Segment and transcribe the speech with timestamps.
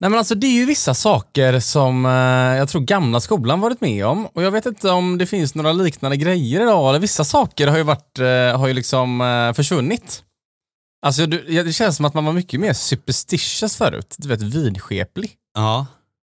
[0.00, 2.12] Nej men alltså det är ju vissa saker som eh,
[2.58, 5.72] jag tror gamla skolan varit med om och jag vet inte om det finns några
[5.72, 6.88] liknande grejer idag.
[6.88, 10.22] Eller vissa saker har ju varit, eh, har ju liksom eh, försvunnit.
[11.06, 14.14] Alltså du, det känns som att man var mycket mer superstitious förut.
[14.18, 15.32] Du vet vidskeplig.
[15.54, 15.86] Ja,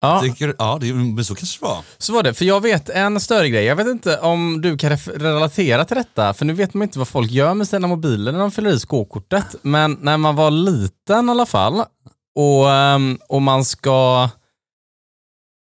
[0.01, 1.83] Ja, tycker, ja det, men så kanske det var.
[1.97, 2.33] så var det.
[2.33, 3.63] För jag vet en större grej.
[3.65, 7.07] Jag vet inte om du kan relatera till detta, för nu vet man inte vad
[7.07, 9.55] folk gör med sina mobiler när de fyller i skåkortet.
[9.61, 11.83] Men när man var liten i alla fall,
[12.35, 14.29] och, ehm, och man ska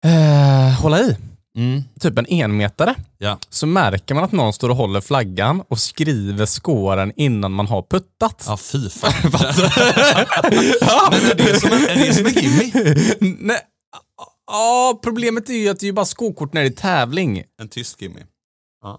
[0.04, 1.16] eh, hålla i,
[1.56, 1.82] Mm.
[2.00, 3.38] typ en enmetare, Ja.
[3.50, 7.82] så märker man att någon står och håller flaggan och skriver skåren innan man har
[7.82, 8.44] puttat.
[8.46, 9.12] ja, fy fan.
[10.80, 11.08] Ja.
[11.12, 13.34] Men är det som en, är det som en gimme?
[13.40, 13.60] Nej.
[14.46, 17.44] Ja, problemet är ju att det är bara skåkort när det är tävling.
[17.62, 18.20] En tysk gimme.
[18.82, 18.98] Ja,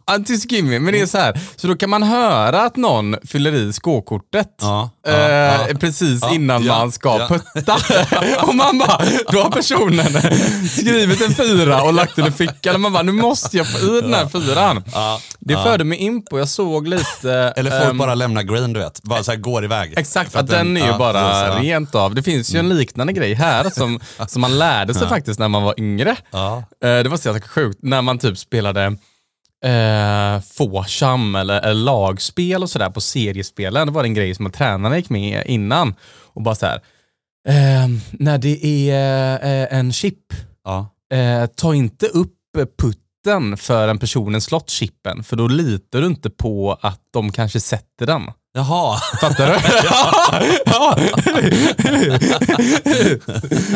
[0.49, 1.39] gimme, men det är så här.
[1.55, 6.65] Så då kan man höra att någon fyller i skåkortet Ja, ja, eh, precis innan
[6.65, 7.77] man ska putta.
[8.47, 9.01] och man bara,
[9.31, 10.05] då har personen
[10.69, 12.75] skrivit en fyra och lagt den i fickan.
[12.75, 14.83] Och man bara, nu måste jag få i den här fyran.
[15.39, 17.53] Det förde mig in på, jag såg lite...
[17.55, 19.03] Eller folk ehm, bara lämnar green, du vet.
[19.03, 19.93] Bara så här går iväg.
[19.97, 21.53] Exakt, att den är ju bara precis.
[21.53, 21.63] Mm.
[21.63, 22.15] rent av.
[22.15, 25.63] Det finns ju en liknande grej här som, som man lärde sig faktiskt när man
[25.63, 26.09] var yngre.
[26.09, 28.97] Eh, Det var så jävla sjukt, när man typ spelade
[29.63, 33.87] eh, Fåsham eller, eller lagspel och sådär på seriespelen.
[33.87, 35.95] Det var en grej som tränarna gick med innan.
[36.33, 36.81] Och bara så här.
[37.47, 40.17] Eh, när det är eh, en chip,
[40.63, 40.87] Ja.
[41.13, 42.33] eh, ta inte upp
[42.77, 48.05] putten förrän personen slått chippen, för då litar du inte på att de kanske sätter
[48.05, 48.21] den.
[48.55, 48.97] Jaha.
[49.21, 49.59] Fattar du?
[50.65, 50.97] ja.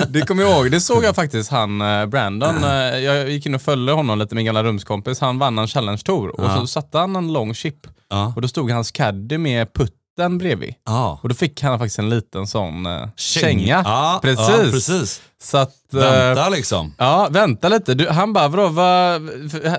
[0.08, 0.72] det kommer jag ihåg.
[0.72, 2.64] Det såg jag faktiskt han eh, Brandon.
[2.64, 5.20] eh, Jag gick in och följde honom lite, min gamla rumskompis.
[5.22, 6.55] Han vann en challenge tour och Ja.
[6.59, 7.75] så satte han en lång chip
[8.09, 8.33] Ja.
[8.36, 10.73] och då stod hans caddy med putten bredvid.
[10.86, 11.20] Ja.
[11.23, 14.20] Och då fick han faktiskt en liten sån uh, Käng- känga.
[14.22, 14.72] Precis.
[14.72, 15.22] Precis.
[15.44, 16.94] Så att, eh, Vänta liksom.
[16.98, 17.94] Ja, vänta lite.
[17.94, 19.20] Du, han bara, vadå, va?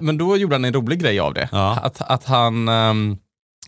[0.01, 1.49] Men då gjorde han en rolig grej av det.
[1.83, 3.17] Att, att han, ehm,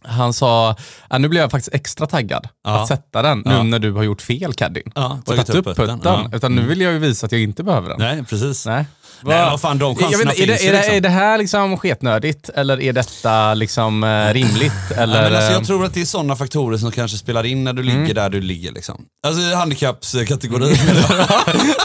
[0.05, 0.77] han sa,
[1.09, 2.83] ah, nu blev jag faktiskt extra taggad Ja.
[2.83, 3.63] att sätta den nu Ja.
[3.63, 4.93] när du har gjort fel Caddyn.
[4.95, 6.01] Ja, och tagit upp putten.
[6.05, 6.21] Ja.
[6.21, 6.35] Mm.
[6.35, 7.99] Utan nu vill jag ju visa att jag inte behöver den.
[7.99, 8.67] Nej, precis.
[8.67, 8.85] Nej.
[9.23, 10.95] Nej, vad fan, de jag vet chanserna inte, är, det, finns är, det, liksom.
[10.97, 14.73] är det här liksom sketnödigt eller är detta liksom eh, rimligt?
[14.97, 17.65] Eller, men alltså, eh, jag tror att det är sådana faktorer som kanske spelar in
[17.65, 18.15] när du ligger Mm.
[18.15, 18.73] där du ligger.
[18.73, 19.03] Liksom.
[19.27, 20.71] Alltså handikappskategorin.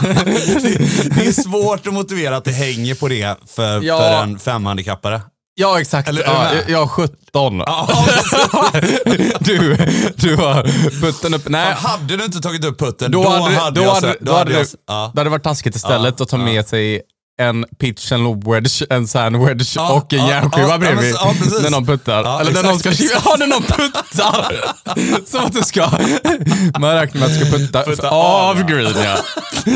[0.02, 3.98] det, det är svårt att motivera att det hänger på det för, Ja.
[3.98, 5.20] för en femhandikappare.
[5.58, 6.08] Ja, exakt.
[6.08, 7.16] Eller ja, jag har 17.
[7.66, 7.88] Ja,
[9.40, 9.76] du,
[10.16, 10.62] du har
[11.00, 11.48] putten upp.
[11.48, 14.32] Nej, Fan, hade du inte tagit upp putten, då, hade, då, jag hade, sett- då,
[14.32, 16.44] hade, jag, det, varit taskigt istället Ja, att ta ja.
[16.44, 17.02] med sig
[17.38, 21.14] en pitch and lob wedge, en sand wedge Ja, och en ja, järnskiva ja, bredvid.
[21.14, 21.62] ja, men precis.
[21.62, 22.22] när någon puttar.
[22.24, 25.26] Ja, Eller när någon ska exakt, Ja, när någon puttar!
[25.30, 25.90] Som att du ska...
[26.78, 29.16] Man räknar med att du ska putta, Putta av av, green ja.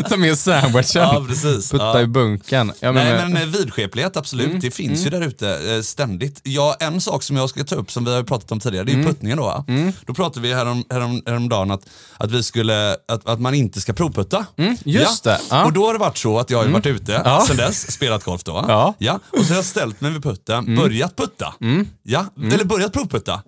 [0.08, 1.02] Ta med sandwichen.
[1.02, 1.70] Ja, precis.
[1.70, 2.72] Putta i bunken.
[2.80, 6.40] Ja, men, Nej men eh, vidskeplighet absolut, Mm, det finns ju där ute eh, ständigt.
[6.44, 8.92] Ja, en sak som jag ska ta upp som vi har pratat om tidigare, det
[8.92, 9.06] är Mm.
[9.06, 9.64] puttningen då va?
[10.06, 11.80] Då pratade vi härom, härom, häromdagen att,
[12.18, 14.46] att vi skulle, att, att man inte ska provputta.
[14.56, 15.38] Mm, just det.
[15.64, 17.16] Och då har det varit så att jag har ju varit ute
[17.50, 18.64] Sen dess, spelat golf då.
[18.68, 18.94] Ja.
[18.98, 19.20] Ja.
[19.30, 20.76] Och så har jag ställt mig vid putten, Mm.
[20.76, 21.54] börjat putta.
[22.02, 23.42] Ja, eller börjat provputta.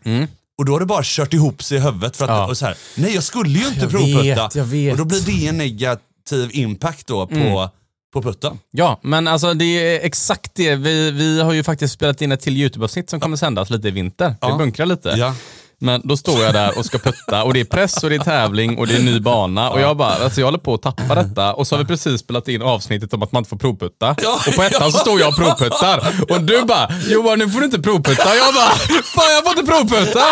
[0.59, 2.47] Och då har det bara kört ihop sig i huvudet för att, Ja.
[2.49, 4.23] och så här, nej jag skulle ju inte Jag provputta.
[4.45, 4.93] vet, jag vet.
[4.93, 7.69] Och då blir det en negativ impact då på, Mm.
[8.12, 8.59] på putten.
[8.71, 10.77] Ja, men alltså det är exakt det.
[10.77, 13.91] Vi, vi har ju faktiskt spelat in ett till YouTube-avsnitt som kommer sändas lite i
[13.91, 14.29] vinter.
[14.29, 14.57] Vi Ja.
[14.59, 15.09] bunkrar lite.
[15.09, 15.35] Ja.
[15.82, 18.20] Men då står jag där och ska putta och det är press och det är
[18.20, 21.15] tävling och det är ny bana och jag bara, alltså jag håller på att tappa
[21.15, 24.10] detta och så har vi precis spelat in avsnittet om att man inte får provputta.
[24.47, 27.65] Och på ettan så står jag och provputtar och du bara, Johan nu får du
[27.65, 28.37] inte provputta.
[28.37, 28.70] Jag bara,
[29.04, 30.25] fan jag får inte provputta!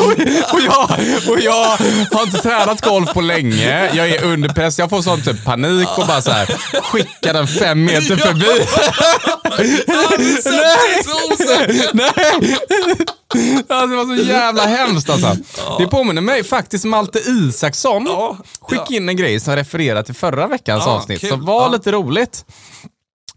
[0.00, 0.90] och, och, jag,
[1.28, 1.64] och jag
[2.16, 5.88] har inte tränat golf på länge, jag är under press, jag får sån typ panik
[5.98, 6.46] och bara så här
[6.82, 8.46] skickar den fem meter förbi.
[11.92, 12.16] Nej!
[12.16, 13.06] Nej!
[13.68, 15.36] Alltså, det var så jävla hemskt alltså.
[15.78, 18.06] Det påminner mig faktiskt Malte Isaksson.
[18.08, 21.30] Ja, Skickade in en grej som refererar till förra veckans Ja, avsnitt, kul.
[21.30, 21.68] som var Ja.
[21.68, 22.44] lite roligt.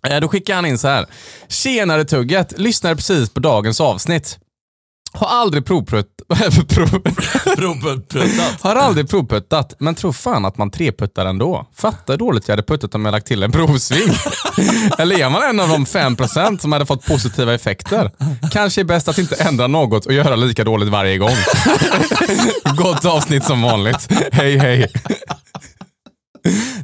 [0.08, 1.06] Eh, Då skickade han in så här.
[1.48, 4.38] Tjenare tugget, lyssnade precis på dagens avsnitt.
[5.14, 6.08] Har aldrig Provputtat.
[8.62, 11.68] har aldrig provputtat, men tror fan att man treputtar ändå.
[11.76, 14.10] Fattar dåligt jag hade puttat om jag lagt till en provsving.
[14.98, 18.12] Eller är man en av de 5% som hade fått positiva effekter?
[18.52, 21.36] Kanske är bäst att inte ändra något och göra lika dåligt varje gång.
[22.78, 24.08] Gott avsnitt som vanligt.
[24.32, 24.88] Hej hej.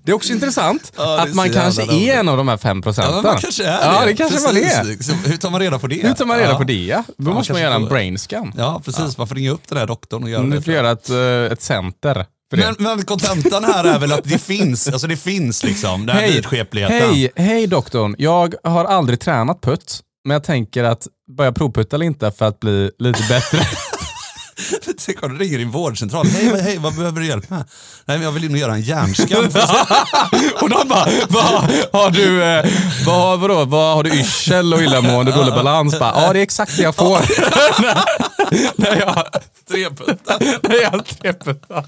[0.10, 2.10] Det är också intressant Ja, att man kanske är roligt.
[2.10, 3.16] en av de här 5 procenten.
[3.16, 4.14] Ja, man kanske är Ja, det.
[4.16, 5.04] kanske man är.
[5.04, 5.96] Så Hur tar man reda på det?
[6.08, 6.58] Hur tar man reda ja.
[6.58, 7.04] på det?
[7.18, 8.54] Då man måste man göra en brain scan.
[8.58, 9.18] Ja, precis.
[9.18, 10.62] Man får ringa upp den där doktorn och göra Du det.
[10.62, 11.18] får göra ett, eh,
[11.54, 12.26] ett center.
[12.56, 16.28] Men, men kontentan här är väl att det finns, alltså det finns liksom, den här
[16.28, 17.10] vidskepligheten.
[17.10, 18.16] hej, hej doktorn.
[18.18, 21.08] Jag har aldrig tränat putt, men jag tänker att
[21.38, 23.60] börja provputta eller inte för att bli lite bättre.
[25.06, 26.28] Tänk om du ringer din vårdcentral.
[26.28, 27.64] Hej, hej, vad behöver du hjälp med?
[28.06, 29.44] Nej, men jag vill in och göra en hjärnskam.
[30.62, 31.44] och de bara, vad
[32.02, 32.66] har du, eh,
[33.06, 36.00] vad, vadå, vad har du yrsel och illamående, dålig balans?
[36.00, 37.20] Bara, ja, det är exakt det jag får.
[38.82, 39.26] när jag,
[39.72, 40.38] Treputta.
[40.62, 41.86] när jag har treputtar.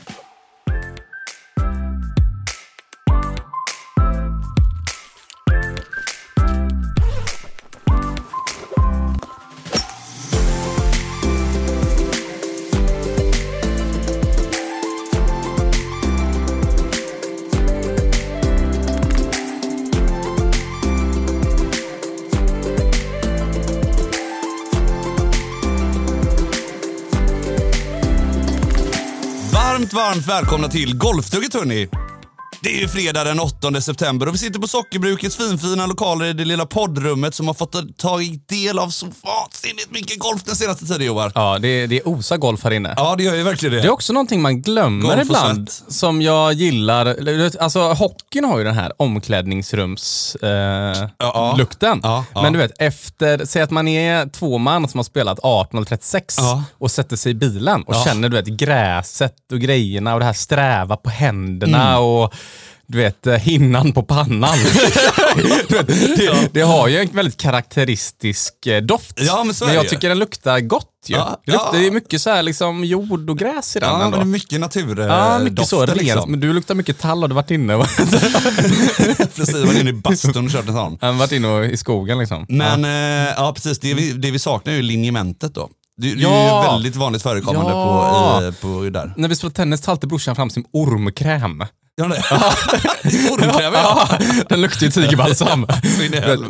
[29.94, 31.90] Varmt, varmt välkomna till Golftugget hörni.
[32.64, 36.34] Det är ju fredag den 8 september och vi sitter på Sockerbrukets finfina lokaler i
[36.34, 38.18] det lilla poddrummet som har fått ta
[38.50, 41.32] del av så vansinnigt mycket golf den senaste tiden Joar.
[41.36, 42.94] Ja, det, det är osa golf här inne.
[42.98, 43.82] Ja, det gör ju verkligen det.
[43.82, 47.16] Det är också någonting man glömmer Golf ibland, som jag gillar.
[47.60, 51.02] Alltså hockeyn har ju den här omklädningsrumslukten.
[51.02, 51.58] Eh, Ja.
[52.04, 52.42] Ja, ja.
[52.42, 55.86] Men du vet, efter, säg att man är två man som har spelat 18 eller
[55.86, 56.64] 36 Ja.
[56.78, 60.34] och sätter sig i bilen och känner du vet, gräset och grejerna och det här
[60.34, 62.04] sträva på händerna Mm.
[62.04, 62.34] och
[62.92, 64.58] du vet, eh, hinnan på pannan.
[65.70, 69.14] vet, det, det har ju en väldigt karaktäristisk eh, doft.
[69.16, 71.16] Ja, men är men jag tycker den luktar gott ju.
[71.16, 71.80] Ja, det, luktar, ja.
[71.80, 74.18] det är mycket så här, liksom, jord och gräs i den Ja, men ändå.
[74.18, 75.00] det är mycket natur.
[75.00, 75.86] Ja, mycket så.
[75.86, 75.98] Rent.
[76.02, 76.32] Liksom.
[76.32, 77.74] Men du luktar mycket tall har du varit inne
[79.36, 80.98] Precis, är inne i bastun och kört en sån.
[81.02, 82.46] Han varit inne och, i skogen liksom.
[82.50, 83.80] Men eh, ja, precis.
[83.80, 85.70] Det vi, det vi saknar är ju linjementet då.
[85.98, 86.66] Det, det är Ja.
[86.66, 88.40] ju väldigt vanligt förekommande Ja.
[88.42, 89.14] på, i, på där.
[89.18, 91.64] När vi spelade tennis tar alltid brorsan fram sin ormkräm.
[91.96, 92.24] Ja, det.
[93.32, 94.10] Ormkräm, Ja,
[94.50, 95.68] den luktar ju tigerbalsam.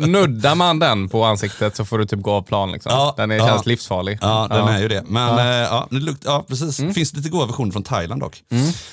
[0.00, 2.72] Nuddar man den på ansiktet så får du typ gå av plan.
[2.72, 2.92] Liksom.
[2.92, 3.46] Ja, den är, ja.
[3.46, 4.18] känns livsfarlig.
[4.20, 5.04] Ja, den är ju det.
[5.06, 5.44] Men Ja.
[5.44, 6.78] ja, ja, det lukt, ja precis.
[6.80, 6.94] Mm.
[6.94, 8.42] finns lite goda versioner från Thailand dock.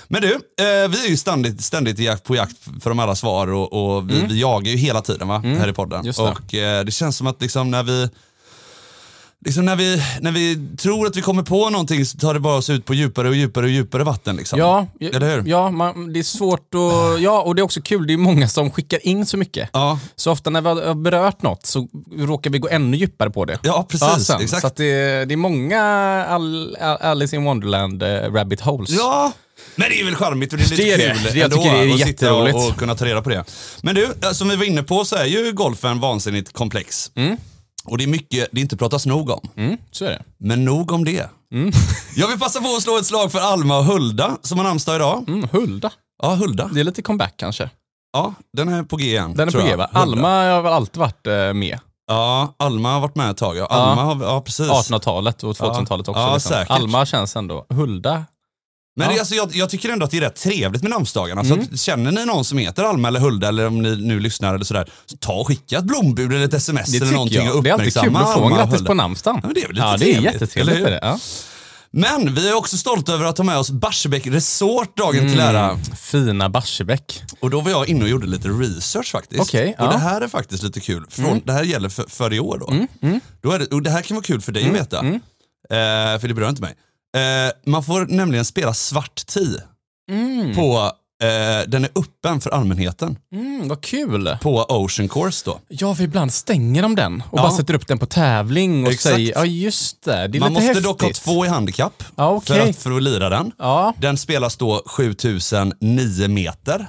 [0.07, 3.95] Men du, eh, vi är ju ständigt, ständigt på jakt för de alla svar och,
[3.95, 5.37] och vi, vi jagar ju hela tiden va?
[5.45, 5.95] här i podden.
[5.99, 6.05] Mm.
[6.05, 6.23] Just det.
[6.25, 8.09] Och eh, det känns som att liksom när vi
[9.45, 12.55] Liksom när, vi, när vi tror att vi kommer på någonting så tar det bara
[12.57, 14.35] oss ut på djupare och djupare och djupare vatten.
[14.35, 14.59] Liksom.
[14.59, 15.49] Ja, Eller hur?
[15.49, 17.21] ja man, det är svårt att...
[17.21, 18.07] Ja, och det är också kul.
[18.07, 19.69] Det är många som skickar in så mycket.
[19.73, 21.87] Ja, Så ofta när vi har berört något så
[22.17, 23.59] råkar vi gå ännu djupare på det.
[23.63, 24.25] ja precis.
[24.27, 24.41] sen.
[24.41, 24.61] exakt.
[24.61, 25.81] Så det, det är många
[26.29, 28.89] Al, Al- Alice in Wonderland eh, rabbit holes.
[28.89, 29.31] Ja,
[29.75, 31.13] men det är väl charmigt och det är lite Det är det.
[31.13, 33.43] kul Det- jag ändå det är att sitta och, och kunna ta reda på det.
[33.81, 37.11] Men du, eh, som vi var inne på så är ju golfen vansinnigt komplex.
[37.85, 39.49] Och det är mycket det inte pratas nog om.
[39.55, 40.23] Mm, så är det.
[40.37, 41.29] Men nog om det.
[42.15, 44.95] Jag vill passa på att slå ett slag för Alma och Hulda som har namnsdag
[44.95, 45.25] idag.
[45.27, 45.91] Mm, Hulda.
[46.23, 46.69] Ja, Hulda.
[46.73, 47.69] Det är lite comeback kanske.
[48.13, 49.33] Ja, den är på G igen.
[49.35, 49.89] Den är på G va?
[49.93, 51.79] Alma har väl alltid varit eh, med.
[52.07, 53.57] Ja, Alma har varit med ett tag.
[53.57, 54.67] Ja, Alma har, ja precis.
[54.67, 56.21] 1800-talet och 2000-talet också.
[56.21, 56.65] Ja, liksom.
[56.69, 57.65] Alma känns ändå.
[57.69, 58.25] Hulda.
[58.99, 59.19] Men Ja.
[59.19, 61.41] alltså, jag, jag tycker ändå att det är rätt trevligt med namnsdagarna.
[61.41, 61.65] Mm.
[61.67, 64.55] Så att, känner ni någon som heter Alma eller Hulda eller om ni nu lyssnar
[64.55, 67.55] eller sådär, så ta och skicka ett blombud eller ett sms Det eller någonting jag.
[67.55, 69.41] och Det är alltid kul uppmärksamma att få en grattis på namnsdagen.
[69.43, 70.77] Ja, det är väl lite ja, det är trevligt, jättetrevligt.
[70.87, 70.99] Är det.
[71.01, 71.19] Ja.
[71.91, 75.79] Men vi är också stolta över att ha med oss Barsebäck Resort dagen till ära.
[76.01, 77.23] Fina Barsebäck.
[77.39, 79.41] Och då var jag inne och gjorde lite research faktiskt.
[79.41, 79.83] Okej, och ja.
[79.83, 79.93] Mm.
[79.93, 81.05] det här är faktiskt lite kul.
[81.09, 82.85] Från, Det här gäller för, för i år då.
[83.41, 84.99] då är det, och det här kan vara kul för dig Mm, att veta.
[85.71, 86.73] Eh, för det berör inte mig.
[87.17, 89.63] Eh, man får nämligen spela svart tee.
[90.55, 90.91] På,
[91.23, 94.37] eh, den är öppen för allmänheten Mm, vad kul.
[94.41, 95.59] på Ocean Course då.
[95.67, 97.41] Ja, för ibland stänger de den och Ja.
[97.41, 99.15] bara sätter upp den på tävling och Exakt.
[99.15, 100.83] säger, ja just det, det är Man lite måste häftigt.
[100.83, 102.55] dock ha två i handikapp Ja, okej.
[102.61, 103.51] för, att, för att lira den.
[103.57, 103.93] Ja.
[103.97, 106.87] Den spelas då 7009 meter.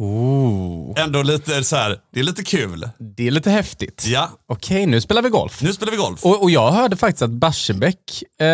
[0.00, 2.88] Oh, Ändå lite så här, det är lite kul.
[3.16, 4.04] det är lite häftigt.
[4.06, 5.62] Ja, Okej, nu spelar vi golf.
[5.62, 6.24] nu spelar vi golf.
[6.24, 8.46] Och, och jag hörde faktiskt att Barsebäck, eh,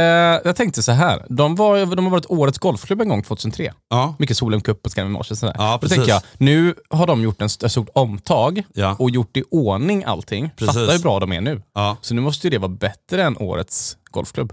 [0.44, 3.72] jag tänkte så här, de, var, de har varit årets golfklubb en gång 2003.
[3.90, 4.14] Ja.
[4.18, 5.50] Mycket Solheim Cup och Scandinavian Masters.
[5.58, 8.96] Ja, Då tänker jag, nu har de gjort en ett stort omtag Ja.
[8.98, 10.50] och gjort i ordning allting.
[10.56, 10.74] Precis.
[10.74, 11.62] Fattar hur bra de är nu.
[11.74, 11.96] Ja.
[12.00, 14.52] Så nu måste ju det vara bättre än årets golfklubb.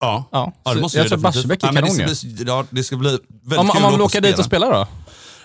[0.00, 0.24] Ja.
[0.32, 1.18] Ja, Ja, det måste jag tror.
[1.18, 4.00] Barsebäck är ja, kanon det, ska det ska bli väldigt Om, kul om man vill
[4.02, 4.86] åka dit och spela då?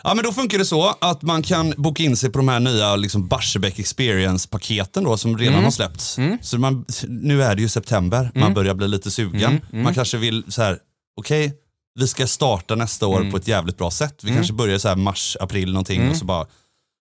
[0.03, 2.59] Ja, men då funkar det så att man kan boka in sig på de här
[2.59, 5.41] nya liksom, Barsebäck Experience-paketen då, som Mm.
[5.41, 6.17] redan har släppts.
[6.41, 9.61] Så man, nu är det ju september, man börjar bli lite sugen.
[9.71, 9.83] Mm.
[9.83, 10.77] Man kanske vill så här,
[11.19, 11.53] okej,
[11.99, 13.31] vi ska starta nästa år Mm.
[13.31, 14.19] på ett jävligt bra sätt.
[14.23, 16.45] Vi kanske börjar så här mars, april någonting och så bara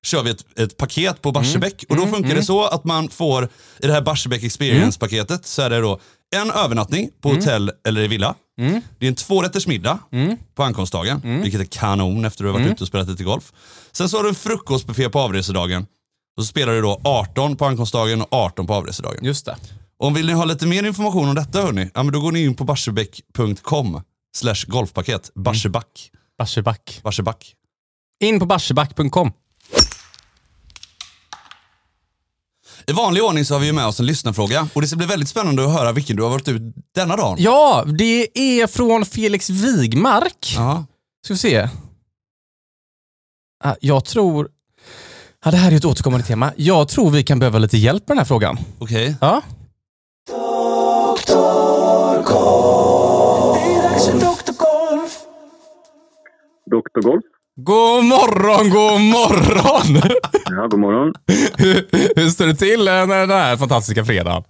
[0.06, 1.84] kör vi ett, ett paket på Barsebäck.
[1.88, 3.44] Och då funkar det så att man får,
[3.78, 6.00] i det här Barsebäck Experience-paketet så är det då
[6.36, 8.34] en övernattning på hotell eller i villa.
[8.60, 8.80] Mm.
[8.98, 10.36] Det är en tvårätters middag Mm.
[10.54, 12.72] på ankomstdagen, vilket är kanon efter att du har varit Mm.
[12.72, 13.52] ute och spelat lite golf.
[13.92, 15.86] Sen så har du en frukostbuffé på avresedagen.
[16.36, 19.24] Och så spelar du då 18 på ankomstdagen och 18 på avresedagen.
[19.24, 19.56] Just det.
[19.98, 22.44] Om vill ni ha lite mer information om detta hörni, ja, men då går ni
[22.44, 24.02] in på barsebäck.com
[24.36, 25.30] slash golfpaket.
[25.34, 26.10] Barsebäck.
[26.38, 27.00] Barsebäck.
[27.02, 27.54] Barsebäck.
[28.24, 29.32] In på barsebäck.com.
[32.90, 35.06] I vanlig ordning så har vi ju med oss en lyssnarfråga och det ska bli
[35.06, 36.62] väldigt spännande att höra vilken du har varit ut
[36.94, 37.36] denna dagen.
[37.40, 40.54] Ja, det är från Felix Wigmark.
[40.56, 40.84] Ja.
[41.24, 41.68] Ska vi se.
[43.64, 44.48] Ah, Jag tror...
[45.44, 46.52] Ja, det här är ett återkommande tema.
[46.56, 48.58] Jag tror vi kan behöva lite hjälp med den här frågan.
[48.78, 49.16] Okej.
[49.20, 49.42] Ja.
[56.70, 57.00] Dr.
[57.02, 57.22] Golf.
[57.58, 60.02] God morgon, god morgon!
[60.50, 61.12] Ja, god morgon.
[61.58, 61.74] hur,
[62.16, 64.42] hur står det till den här fantastiska fredagen?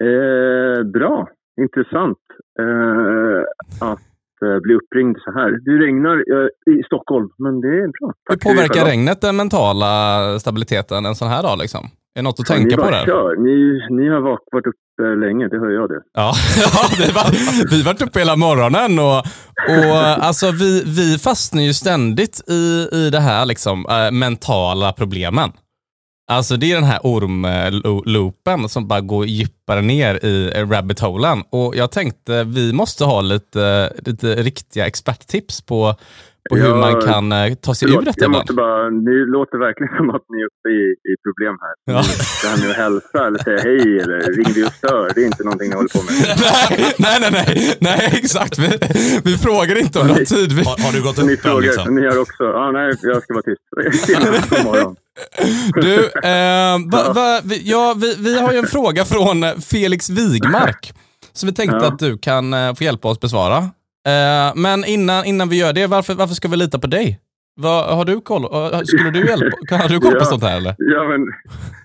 [0.00, 1.28] Eh, bra.
[1.60, 2.18] Intressant
[2.58, 5.50] eh, att eh, bli uppringd så här.
[5.50, 8.12] Det regnar eh, i Stockholm, men det är bra.
[8.28, 11.58] Hur Tack det påverkar regnet den mentala stabiliteten en sån här dag?
[11.58, 11.90] Liksom?
[12.14, 13.06] Är det något att Ja, tänka ni på där?
[13.06, 13.36] Kör.
[13.36, 13.56] Ni,
[14.02, 16.00] ni har varit uppe länge, det hör jag det.
[16.14, 19.18] Ja, ja var, vi har varit uppe hela morgonen och,
[19.68, 25.52] och alltså, vi, vi fastnar ju ständigt i, i det här liksom, äh, mentala problemen.
[26.30, 31.42] Alltså det är den här ormloopen som bara går djupare ner i eh, rabbit holen.
[31.50, 35.94] Och jag tänkte vi måste ha lite, lite riktiga experttips på,
[36.50, 38.42] på hur Ja, man kan eh, ta sig Förlåt, ur detta jag ibland.
[38.42, 41.74] måste bara, ni låter verkligen som att ni är uppe i, i problem här.
[41.92, 42.00] Ja.
[42.42, 45.26] Det här med att hälsa eller säga hej eller ring dig och stör, det är
[45.32, 46.14] inte någonting ni håller på med.
[46.46, 48.58] nej, nej, nej, nej, nej, exakt.
[48.58, 48.68] Vi,
[49.24, 50.52] vi frågar inte om någon tid.
[50.52, 51.94] Vi, Har, har du gått Ni upp än frågar, liksom?
[51.94, 53.62] ni har också, ja nej, jag ska vara tyst.
[54.50, 54.96] God morgon.
[55.74, 55.94] Du,
[56.28, 60.92] eh, va, va, vi, ja, vi, vi har ju en fråga från Felix Wigmark
[61.32, 61.86] som vi tänkte Ja.
[61.86, 63.70] att du kan eh, få hjälpa oss besvara.
[64.08, 67.20] Eh, men innan, innan vi gör det, varför, varför ska vi lita på dig?
[67.54, 68.44] Vad, har du koll?
[68.44, 69.56] eh, Skulle du hjälpa?
[69.68, 70.24] Kan- Har du koll på Ja.
[70.24, 70.74] sånt här eller?
[70.78, 71.20] Ja, men,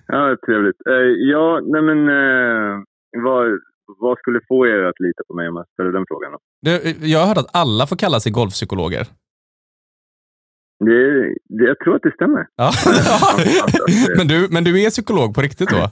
[0.06, 0.76] ja, trevligt.
[0.88, 0.94] Eh,
[1.32, 2.74] ja, nej men, eh,
[3.24, 3.46] vad,
[4.00, 6.32] vad skulle få er att lita på mig om jag ställer den frågan?
[6.32, 6.38] Då?
[6.62, 9.06] Du, jag har hört att alla får kalla sig golfpsykologer.
[10.84, 11.22] Det,
[11.58, 12.46] det, jag tror att det stämmer.
[12.56, 12.70] Ja.
[14.18, 15.90] men, du, men du är psykolog på riktigt då?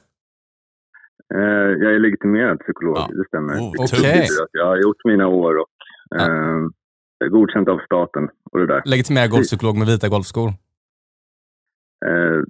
[1.85, 3.09] Jag är legitimerad psykolog, Ja.
[3.19, 3.55] det stämmer.
[3.55, 3.83] Oh,
[4.45, 5.67] att Jag har gjort mina år och
[6.15, 8.83] eh, är godkänt av staten och det där.
[8.85, 10.49] Legitimerad golfpsykolog med vita golfskor.
[12.07, 12.41] Eh,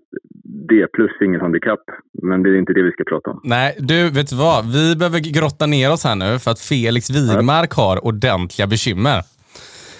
[0.69, 1.85] D plus singelhandikapp,
[2.23, 3.41] men det är inte det vi ska prata om.
[3.45, 4.73] Nej, du, vet du vad?
[4.73, 9.23] Vi behöver grotta ner oss här nu för att Felix Wigmark har ordentliga bekymmer.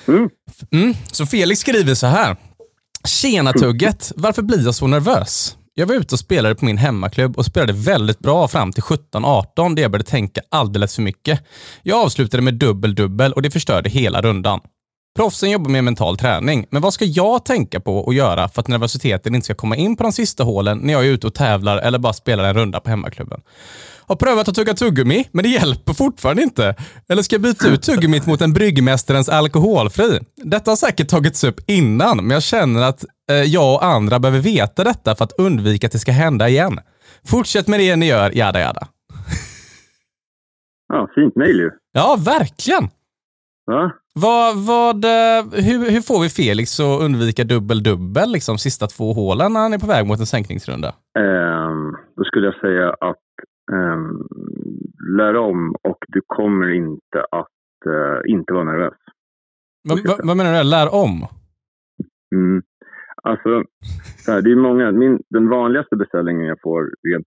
[0.09, 0.29] Mm.
[0.73, 0.95] Mm.
[1.13, 2.37] Så Felix skriver så här.
[3.05, 5.57] Tjena Tugget, varför blir jag så nervös?
[5.79, 9.75] Jag var ute och spelade på min hemmaklubb och spelade väldigt bra fram till 17-18
[9.75, 11.41] där jag började tänka alldeles för mycket.
[11.83, 14.61] Jag avslutade med dubbel-dubbel och det förstörde hela rundan.
[15.17, 18.69] Proffsen jobbar med mental träning, men vad ska jag tänka på och göra för att
[18.69, 21.79] nervositeten inte ska komma in på de sista hålen när jag är ute och tävlar
[21.79, 23.41] eller bara spelar en runda på hemmaklubben?
[24.07, 26.75] Har prövat att tugga tuggummi, men det hjälper fortfarande inte.
[27.09, 30.21] Eller ska jag byta ut tuggummit mot en Bryggmästarens alkoholfri?
[30.37, 34.41] Detta har säkert tagits upp innan, men jag känner att eh, jag och andra behöver
[34.41, 36.81] veta detta för att undvika att det ska hända igen.
[37.27, 38.89] Fortsätt med det ni gör, jada jada.
[40.89, 41.71] Ja, fint mejl ju.
[41.93, 42.89] Ja, verkligen!
[43.67, 43.93] Va?
[44.25, 49.53] Vad, vad, eh, hur, hur får vi Felix att undvika dubbel-dubbel, liksom sista två hålen
[49.53, 50.89] när han är på väg mot en sänkningsrunda?
[51.19, 53.29] Ehm, då skulle jag säga att
[53.73, 54.29] um,
[55.19, 57.57] lär om och du kommer inte att
[57.87, 58.99] eh, inte vara nervös.
[59.89, 60.71] Vad, vad, vad menar du?
[60.71, 61.27] Lär om?
[62.35, 62.63] Mm.
[63.23, 63.51] Alltså,
[64.27, 67.27] här, det är många, min, den vanligaste beställningen jag får rent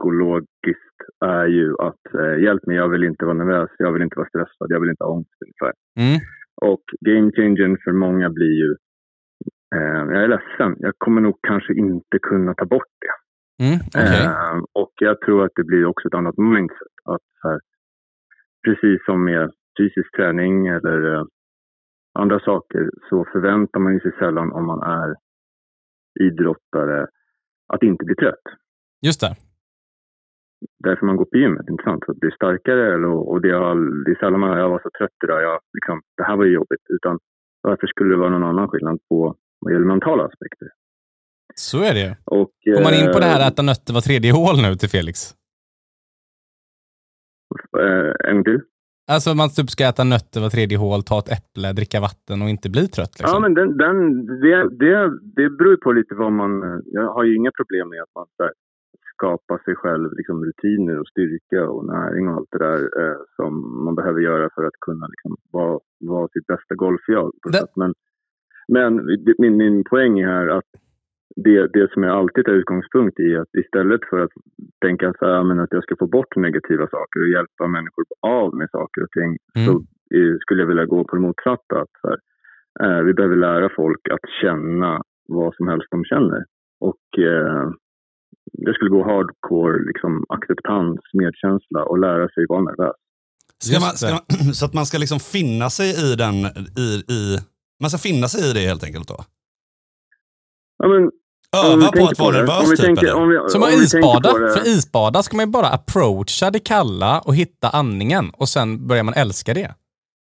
[0.00, 4.16] prestationspsykologiskt är ju att eh, hjälp mig, jag vill inte vara nervös, jag vill inte
[4.16, 5.72] vara stressad, jag vill inte ha ångest ungefär.
[5.96, 6.20] Mm.
[6.62, 8.76] Och game changern för många blir ju,
[9.74, 13.14] eh, jag är ledsen, jag kommer nog kanske inte kunna ta bort det.
[13.64, 14.26] Mm, okej.
[14.26, 16.94] Eh, och jag tror att det blir också ett annat mindset.
[17.04, 17.60] Att här,
[18.64, 21.24] precis som med fysisk träning eller eh,
[22.14, 25.14] andra saker så förväntar man sig sällan om man är
[26.20, 27.06] idrottare
[27.72, 28.46] att inte bli trött.
[29.06, 29.49] Just det.
[30.84, 32.02] Därför man går på gymmet, inte sant?
[32.04, 34.90] För att bli starkare eller, och det, har, det är sällan man jag var så
[34.98, 36.84] trött idag, jag, liksom, det här var ju jobbigt.
[36.88, 37.18] Utan
[37.62, 40.68] varför skulle det vara någon annan skillnad på vad gäller mentala aspekter?
[41.54, 42.16] Så är det.
[42.24, 44.74] Och, Går man in på det här eh, att äta nötter var tredje hål nu
[44.76, 45.34] till Felix?
[47.78, 48.60] eh, en till?
[49.12, 52.48] Alltså man typ ska äta nötter var tredje hål, ta ett äpple, dricka vatten och
[52.48, 53.14] inte bli trött.
[53.18, 53.34] Liksom.
[53.34, 54.94] Ja, men den, den, det, det,
[55.36, 56.82] det beror på lite vad man...
[56.84, 58.26] Jag har ju inga problem med att man
[59.14, 63.84] skapa sig själv liksom, rutiner och styrka och näring och allt det där eh, som
[63.84, 67.32] man behöver göra för att kunna liksom, vara, vara sitt bästa golfjag.
[67.52, 67.66] Det-.
[67.76, 67.94] Men,
[68.68, 68.92] men
[69.38, 70.70] min, min poäng är här att
[71.36, 74.30] det, det som är alltid är utgångspunkt i att istället för att
[74.80, 78.54] tänka så här, men att jag ska få bort negativa saker och hjälpa människor av
[78.54, 79.66] med saker och ting Mm.
[79.66, 79.72] så
[80.16, 81.80] eh, skulle jag vilja gå på det motsatta.
[81.82, 82.18] Att så här,
[82.82, 86.44] eh, vi behöver lära folk att känna vad som helst de känner.
[86.80, 87.70] Och eh,
[88.64, 92.96] det skulle gå hardcore liksom, acceptans, medkänsla och lära sig vara nervös.
[93.64, 94.12] Ska man, ska det.
[94.12, 96.34] man, så att man ska liksom finna sig i den,
[96.84, 97.38] i, i,
[97.80, 99.18] man ska finna sig i det helt enkelt då?
[100.78, 101.10] Ja, men,
[101.56, 103.14] Öva på att vara nervös typ tänker, eller?
[103.14, 104.30] om vi, Som om att isbada.
[104.54, 109.02] För isbada ska man ju bara approacha det kalla och hitta andningen och sen börjar
[109.02, 109.74] man älska det.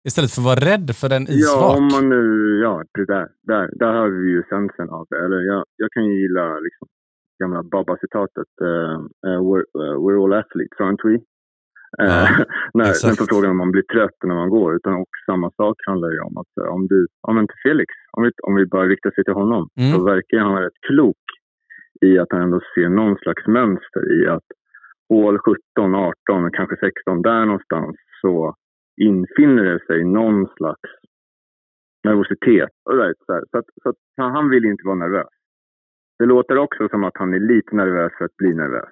[0.09, 1.77] Istället för att vara rädd för den Ja, isvak.
[1.77, 2.23] om man nu,
[2.63, 5.19] ja, det där, där, där har vi ju essensen av det.
[5.25, 6.89] Eller jag, jag kan ju gilla liksom,
[7.39, 8.99] gamla Baba-citatet, uh,
[9.49, 11.15] we're, uh, we're all athletes, aren't we?
[11.99, 12.29] Ja,
[12.75, 13.05] när, exakt.
[13.11, 14.77] när på frågan om man blir trött när man går.
[14.77, 18.23] Utan också samma sak handlar ju om att om du, ja men till Felix, om
[18.25, 19.93] vi, om vi bara riktar sig till honom, Mm.
[19.93, 21.25] så verkar han rätt klok
[22.07, 24.49] i att han ändå ser någon slags mönster i att
[25.09, 28.55] hål 17, 18, kanske 16, där någonstans så
[29.01, 30.91] infinner det sig någon slags
[32.05, 32.71] nervositet.
[32.91, 35.29] Right, så, att, så att han vill inte vara nervös.
[36.19, 38.91] Det låter också som att han är lite nervös för att bli nervös.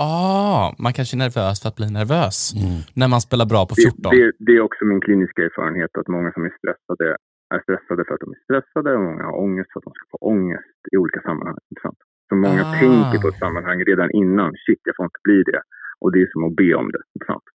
[0.00, 2.36] Ah, man kanske är nervös för att bli nervös.
[2.62, 2.78] Mm.
[3.00, 4.16] När man spelar bra på Det, 14.
[4.16, 7.06] det, det är också min kliniska erfarenhet att många som är stressade
[7.54, 10.04] är stressade för att de är stressade och många har ångest för att de ska
[10.14, 11.58] få ångest i olika sammanhang.
[11.70, 12.00] Intressant.
[12.28, 12.74] Så många Ah.
[12.84, 14.50] tänker på ett sammanhang redan innan.
[14.64, 15.60] Shit, jag får inte bli det.
[16.02, 17.02] Och det är som att be om det.
[17.16, 17.46] Intressant.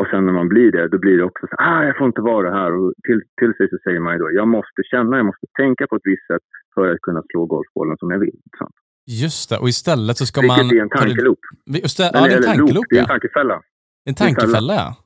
[0.00, 2.20] Och sen när man blir det, då blir det också så ah, jag får inte
[2.32, 2.70] vara här.
[2.78, 5.86] Och till, till sig så säger man ju då, jag måste känna, jag måste tänka
[5.86, 8.36] på ett visst sätt för att kunna slå golfbollen som jag vill.
[8.46, 8.74] Intressant.
[9.22, 10.76] Just det, och istället så ska Vilket man...
[10.76, 11.38] är en tankeloop.
[11.72, 13.56] Det, ja, det är en tankeloop, loop, Det är en tankefälla.
[14.08, 14.96] En tankefälla, ja.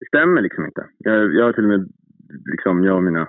[0.00, 0.82] det stämmer liksom inte.
[0.98, 1.82] Jag, jag har till och med,
[2.52, 3.28] liksom, jag och mina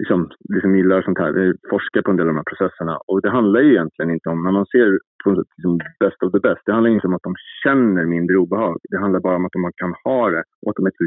[0.00, 2.94] liksom, liksom gillar sånt här, vi forskar på en del av de här processerna.
[3.08, 4.88] Och det handlar ju egentligen inte om, när man ser
[5.24, 8.76] på liksom, best of the best, det handlar inte om att de känner mindre obehag.
[8.90, 11.04] Det handlar bara om att man kan ha det och att de är så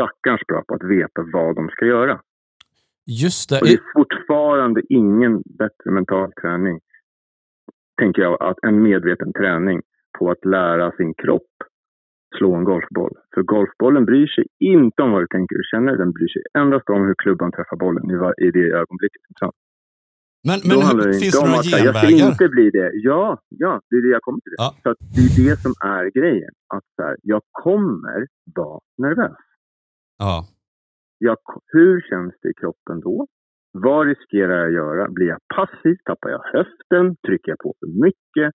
[0.00, 2.20] rackarns bra på att veta vad de ska göra.
[3.06, 3.60] Just det.
[3.60, 6.80] Och det är fortfarande ingen bättre mental träning,
[8.00, 9.82] tänker jag, att en medveten träning
[10.18, 11.52] på att lära sin kropp
[12.38, 13.14] slå en golfboll.
[13.34, 16.88] För golfbollen bryr sig inte om vad du tänker och känner, den bryr sig endast
[16.88, 19.22] om hur klubban träffar bollen i, i det ögonblicket.
[19.38, 19.52] Så,
[20.48, 22.32] Men, men hur, det finns det några att säga, jag ska genvägar?
[22.32, 22.90] inte bli det.
[22.94, 24.52] Ja, ja, det är det jag kommer till.
[24.56, 24.62] Det.
[24.64, 24.74] Ja.
[24.82, 26.54] Så det är det som är grejen.
[26.74, 29.40] Att så här, jag kommer vara nervös.
[30.18, 30.46] Ja.
[31.18, 33.26] Jag, hur känns det i kroppen då?
[33.72, 35.08] Vad riskerar jag att göra?
[35.08, 35.96] Blir jag passiv?
[36.04, 37.16] Tappar jag höften?
[37.26, 38.54] Trycker jag på för mycket?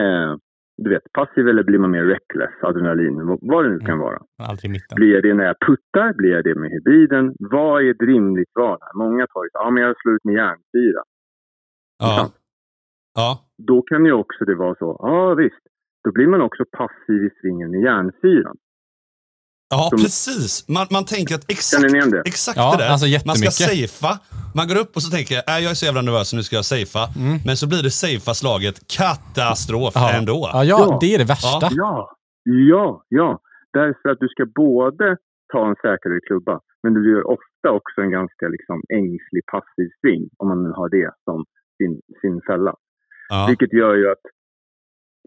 [0.00, 0.36] Eh,
[0.82, 4.18] du vet, passiv eller blir man mer reckless, adrenalin, vad, det nu kan vara.
[4.48, 4.94] Aldrig i mitten.
[4.96, 6.12] Blir jag det när jag puttar?
[6.12, 7.34] Blir jag det med hybriden?
[7.38, 8.78] Vad är ett rimligt val?
[8.94, 11.02] Många tar ju ja men jag slår ut med järnsyra.
[11.98, 12.30] Ja.
[13.14, 13.40] Ja.
[13.66, 15.64] Då kan ju också det vara så, ja visst,
[16.04, 18.56] då blir man också passiv i svingen med järnsyran.
[19.74, 20.68] Ja, Som- precis.
[20.68, 21.84] Man, man tänker att exakt,
[22.32, 22.90] exakt Ja, det där.
[22.92, 24.14] alltså man ska safea.
[24.58, 26.42] Man går upp och så tänker jag, äh, jag är så jävla nervös så nu
[26.42, 27.04] ska jag safea.
[27.24, 27.36] Mm.
[27.46, 30.12] Men så blir det safea slaget katastrof Ja.
[30.18, 30.38] ändå.
[30.52, 30.98] Ja, ja, Ja.
[31.02, 31.68] det är det värsta.
[31.82, 31.94] Ja,
[32.72, 33.30] ja, ja.
[33.78, 35.06] Därför att du ska både
[35.52, 40.24] ta en säkrare klubba, men du gör ofta också en ganska liksom ängslig passiv sving,
[40.40, 41.38] om man nu har det som
[41.78, 42.74] sin, sin fälla.
[43.28, 43.46] Ja.
[43.48, 44.24] Vilket gör ju att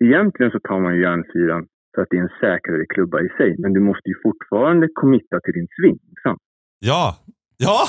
[0.05, 1.63] egentligen så tar man ju järnsyran
[1.99, 5.39] för att det är en säkrare klubba i sig, men du måste ju fortfarande committa
[5.43, 5.99] till din sving.
[6.23, 6.41] Sant?
[6.79, 7.17] Ja.
[7.57, 7.79] Ja.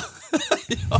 [0.89, 0.97] ja.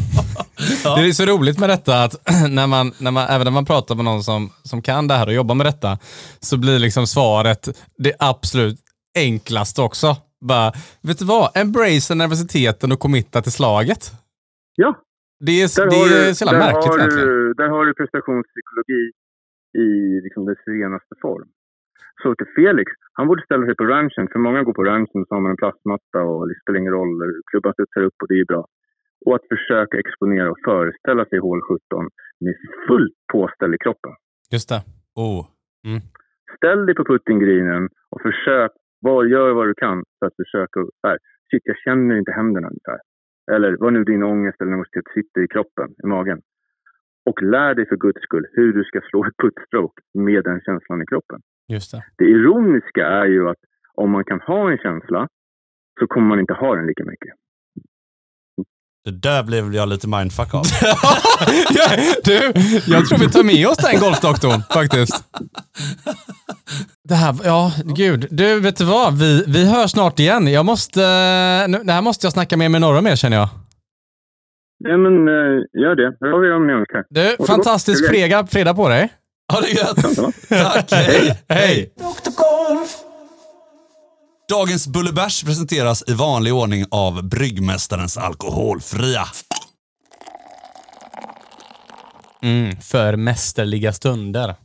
[0.84, 0.95] ja.
[0.95, 2.13] Det är så roligt med detta att
[2.58, 5.28] när man, när man, även när man pratar med någon som, som kan det här
[5.28, 5.97] och jobbar med detta,
[6.39, 7.63] så blir liksom svaret
[7.97, 8.80] det absolut
[9.17, 10.08] enklaste också.
[10.52, 10.71] Bara,
[11.08, 11.58] vet du vad?
[11.62, 14.12] Embrace nervositeten och committa till slaget.
[14.76, 14.89] Ja,
[15.45, 17.28] Det är, där det har, är du, så jävla där, märkligt har egentligen.
[17.28, 19.04] du, där har du prestationspsykologi
[19.86, 19.89] i
[20.26, 21.50] liksom dess renaste form.
[22.22, 25.36] Så till Felix, han borde ställa sig på ranchen, för många går på ranchen så
[25.36, 28.46] har man en plastmatta och det spelar ingen roll, klubban studsar upp och det är
[28.46, 28.66] bra.
[29.26, 32.10] Och att försöka exponera och föreställa sig hål 17
[32.44, 32.56] med
[32.88, 34.12] fullt påställ i kroppen.
[34.52, 34.82] Just det.
[35.16, 35.44] Oh.
[36.58, 41.18] Ställ dig på puttinggreenen och försök, var, gör vad du kan för att försöka, här,
[41.50, 43.00] shit jag känner inte händerna ungefär.
[43.52, 46.42] Eller vad nu din ångest eller nervositet sitter i kroppen, i magen.
[47.30, 51.02] Och lär dig för guds skull hur du ska slå ett puttstroke med den känslan
[51.02, 51.40] i kroppen.
[51.74, 52.04] Just det.
[52.18, 53.62] Det ironiska är ju att
[53.96, 55.28] om man kan ha en känsla
[56.00, 57.34] så kommer man inte ha den lika mycket.
[59.04, 60.64] Det där blev jag lite mindfuck av.
[62.24, 62.40] du,
[62.94, 65.24] jag tror vi tar med oss den golfdoktorn faktiskt.
[67.04, 68.28] Det här, ja gud.
[68.32, 69.20] Du, vet du vad?
[69.20, 70.48] Vi, vi hörs snart igen.
[70.48, 71.00] Jag måste,
[71.68, 73.50] nu, det här måste jag snacka mer med några mer känner jag.
[74.84, 76.16] Ja, men eh, gör det.
[76.20, 77.06] Hör er om ni önskar.
[77.10, 79.10] Du, fantastisk fredag, fredag på dig.
[79.52, 79.98] Ha det gött!
[80.50, 81.44] Tack, hej!
[81.50, 81.94] Hej!
[84.50, 89.24] Dagens Bullebärs presenteras i vanlig ordning av Bryggmästarens Alkoholfria.
[92.44, 94.56] Mm, för mästerliga stunder.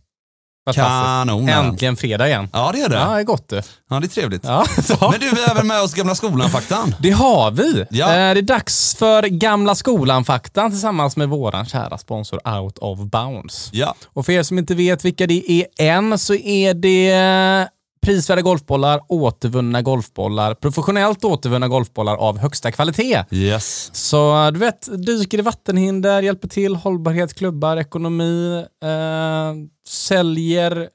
[0.75, 1.49] Kanon.
[1.49, 2.49] Äntligen fredag igen.
[2.53, 2.95] Ja, det är det.
[2.97, 3.63] Ja, det är gott du.
[3.91, 4.45] Ja, det är trevligt.
[4.45, 4.65] Ja.
[5.01, 6.95] Men du, vi har även med oss Gamla Skolan-faktan.
[7.01, 7.85] Det har vi.
[7.91, 8.07] Ja.
[8.07, 13.71] Eh, Det är dags för Gamla Skolan-faktan tillsammans med våran kära sponsor Out of Bounds.
[13.73, 13.95] Ja.
[14.13, 17.69] Och för er som inte vet vilka det är än så är det
[18.07, 23.25] prisvärda golfbollar, återvunna golfbollar, professionellt återvunna golfbollar av högsta kvalitet.
[23.31, 23.91] Yes.
[23.93, 29.55] Så du vet, dyker i vattenhinder, hjälper till, hållbarhetsklubbar, ekonomi, eh,
[29.89, 30.89] säljer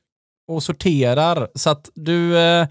[0.47, 1.47] och sorterar.
[1.56, 2.67] Så att du eh,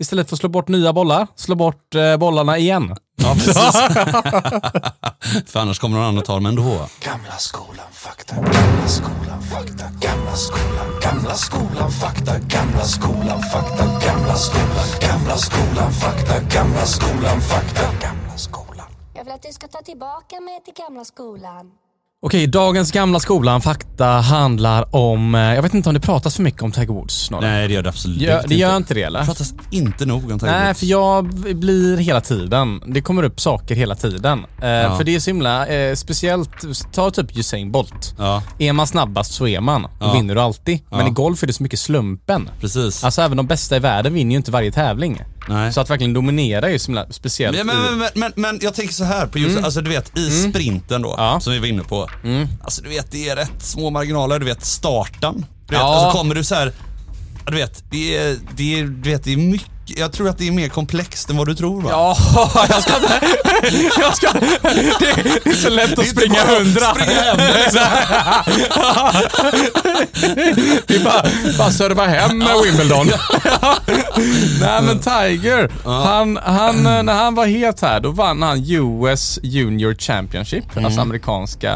[0.00, 2.96] istället för att slå bort nya bollar, slå bort eh, bollarna igen.
[3.24, 3.54] Ja, precis.
[5.52, 6.88] för annars kommer någon annan att ta dem ändå.
[7.00, 14.36] Gamla skolan fakta, gamla skolan fakta, gamla skolan, gamla skolan fakta, gamla skolan fakta, gamla
[14.36, 18.86] skolan, gamla skolan fakta, gamla skolan fakta, gamla skolan.
[19.14, 21.83] Jag vill att du ska ta tillbaka mig till gamla skolan.
[22.26, 26.42] Okej, dagens gamla skolan fakta handlar om, eh, jag vet inte om det pratas för
[26.42, 27.14] mycket om Tiger Woods.
[27.26, 27.46] Snorre.
[27.50, 28.48] Nej, det gör det absolut Gör, inte.
[28.48, 29.20] det gör inte det eller?
[29.20, 30.80] Det pratas inte nog om Tiger Nej, Woods.
[30.80, 34.38] för jag blir hela tiden, det kommer upp saker hela tiden.
[34.38, 36.50] Eh, För det är så himla, eh, speciellt,
[36.92, 38.14] ta typ Usain Bolt.
[38.18, 39.86] Ja, Är man snabbast så är man.
[40.00, 40.12] Ja.
[40.12, 40.80] vinner du alltid.
[40.90, 41.06] Men Ja.
[41.06, 42.50] i golf är det så mycket slumpen.
[42.60, 43.04] precis.
[43.04, 45.22] Alltså även de bästa i världen vinner ju inte varje tävling.
[45.48, 45.72] Nej.
[45.72, 47.56] Så att verkligen dominera är ju himla speciellt.
[47.56, 50.30] Men, men, men, men, men jag tänker så här på just, alltså du vet i
[50.30, 51.40] sprinten då, Ja.
[51.40, 52.08] som vi var inne på.
[52.62, 55.34] Alltså du vet det är rätt små marginaler, du vet starten.
[55.66, 55.94] Du vet, Ja.
[55.94, 56.72] alltså kommer du så här,
[57.46, 60.48] du vet, det är, det är, du vet, det är mycket, jag tror att det
[60.48, 61.88] är mer komplext än vad du tror va?
[61.92, 62.16] Ja,
[62.70, 62.92] jag ska.
[64.00, 66.94] Jag ska, det, det är så lätt att springa hundra.
[66.94, 67.80] springa hem det, liksom.
[70.86, 71.22] Det är bara,
[71.58, 73.06] bara serva hem med Wimbledon.
[74.60, 79.38] Nej men Tiger, han, han, eh, när han var het här, då vann han US
[79.42, 80.84] Junior Championship, Mm.
[80.84, 81.74] alltså amerikanska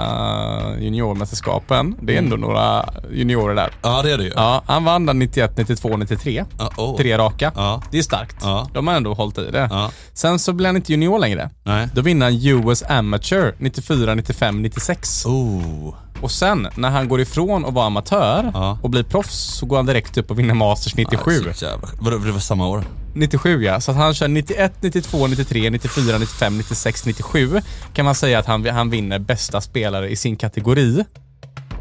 [0.81, 1.95] juniormästerskapen.
[2.03, 3.71] Det är ändå några juniorer där.
[3.83, 4.33] Ja det är det ju.
[4.37, 6.45] Ja, han vann den 91, 92, 93.
[6.59, 6.97] Ja, oh.
[6.97, 7.53] Tre raka.
[7.57, 7.83] Ja.
[7.99, 8.37] Det är starkt.
[8.41, 8.69] Ja.
[8.75, 9.69] De har ändå hållit i det.
[9.71, 9.91] Ja.
[10.15, 11.51] Sen så blir han inte junior längre.
[11.65, 11.89] Nej.
[11.95, 12.35] Då vinner han
[12.67, 15.27] US Amateur 94, 95, 96.
[15.27, 15.95] Oh.
[16.21, 18.79] Och sen när han går ifrån att vara amatör Ja.
[18.83, 21.43] och blir proffs så går han direkt upp och vinner Masters 97.
[21.47, 22.85] Ja, så jävla- Vadå, det var samma år?
[23.15, 27.61] 97 ja, så att han kör 91, 92, 93, 94, 95, 96, 97
[27.95, 31.05] kan man säga att han, han vinner bästa spelare i sin kategori.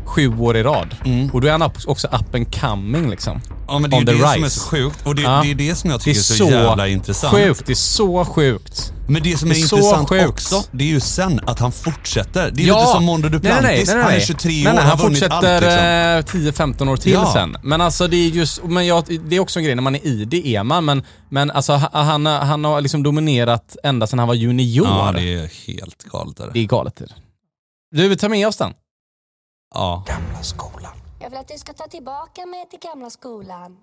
[0.08, 0.96] Sju år i rad.
[1.06, 1.30] Mm.
[1.30, 3.42] Och då är han också up and coming liksom.
[3.68, 4.60] Ja men det är ju det som är rise.
[4.60, 5.42] så sjukt och det, Ja.
[5.44, 7.34] det är det som jag tycker är är så, så jävla intressant.
[7.36, 7.66] sjukt.
[7.66, 8.94] Det är så sjukt.
[9.10, 11.72] Men det som är, Det är så intressant också, det är ju sen att han
[11.72, 12.52] fortsätter.
[12.54, 14.26] Det är lite som Mondo Duplantis, nej, nej, nej, nej, han är nej.
[14.26, 15.54] 23 nej, år nej, och han har vunnit fortsätter
[16.16, 16.42] allt liksom.
[16.44, 16.52] eh,
[16.86, 17.30] 10-15 år till Ja.
[17.34, 17.58] sen.
[17.64, 20.06] Men alltså det är just, men jag, det är också en grej när man är
[20.06, 24.08] i det är man, men, men alltså ha- han, har- han har liksom dominerat ända
[24.08, 24.88] sedan han var junior.
[24.88, 26.38] Ja, det är helt galet.
[26.54, 26.60] Det.
[26.60, 27.02] är galet.
[27.92, 28.74] Du, vi tar med oss den.
[29.74, 30.04] Ja.
[30.08, 30.92] Gamla skolan.
[31.20, 33.78] Jag vill att du ska ta tillbaka mig till gamla skolan.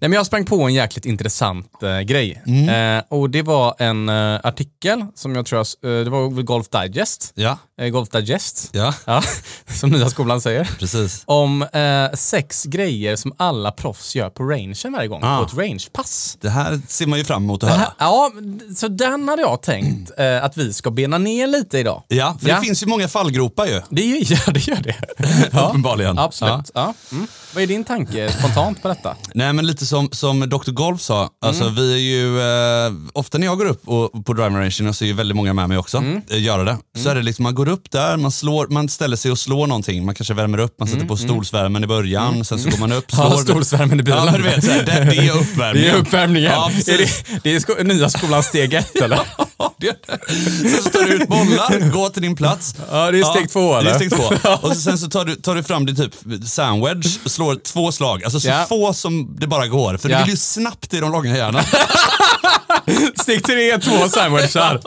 [0.00, 2.42] Nej, men jag sprang på en jäkligt intressant eh, grej.
[2.46, 2.96] Mm.
[2.98, 6.66] Eh, och det var en eh, artikel som jag tror, jag, eh, det var Golf
[6.68, 7.32] Digest.
[7.34, 9.22] Ja, Eh, Golf Digest, ja, ja,
[9.66, 10.68] som nya skolan säger.
[10.78, 11.22] precis.
[11.26, 15.38] Om eh, sex grejer som alla proffs gör på rangen varje gång, Ah.
[15.38, 16.38] på ett rangepass.
[16.40, 17.92] Det här ser man ju fram emot att höra.
[17.98, 18.30] Ja,
[18.76, 20.10] så den hade jag tänkt
[20.42, 22.02] att vi ska bena ner lite idag.
[22.08, 22.54] Ja, för Ja.
[22.54, 23.80] det finns ju många fallgropar ju.
[23.90, 24.96] Det gör, ja, det, gör det.
[25.52, 26.18] Ja, Uppenbarligen.
[26.18, 26.70] absolut.
[26.74, 26.94] Ja.
[27.12, 27.26] Mm.
[27.54, 29.16] Vad är din tanke spontant på detta?
[29.34, 30.70] Nej men lite som, som Dr.
[30.70, 31.74] Golf sa, alltså Mm.
[31.74, 35.06] vi är ju, eh, ofta när jag går upp och, på driving rangen, så är
[35.06, 36.20] ju väldigt många med mig också, Mm.
[36.30, 36.76] eh, göra det.
[37.02, 39.66] Så är det liksom, man går upp där, man, slår, man ställer sig och slår
[39.66, 42.92] någonting, man kanske värmer upp, man sätter på stolsvärmen i början, sen så går man
[42.92, 43.24] upp, slår.
[43.26, 43.36] Mm.
[43.38, 44.26] Ja, stolsvärmen i bilen.
[44.26, 45.90] Ja du vet, så här, det, det är uppvärmningen.
[45.92, 46.50] Det är uppvärmningen.
[46.52, 49.20] Ja, är det, det är sko- nya skolans steg ett eller?
[49.58, 50.70] Ja, det det.
[50.70, 52.74] Sen så tar du ut bollar, går till din plats.
[52.90, 53.90] Ja, det är steg två, Det eller?
[53.90, 54.50] är steg två.
[54.62, 56.14] Och så, sen så tar du, tar du fram din typ
[56.48, 58.24] sandwich och slår två slag.
[58.24, 58.66] Alltså så Ja.
[58.68, 59.96] få som det bara går.
[59.96, 60.16] För Ja.
[60.18, 61.64] du vill ju snabbt i de långa hjärnan.
[63.22, 64.80] Steg tre två sandwichar.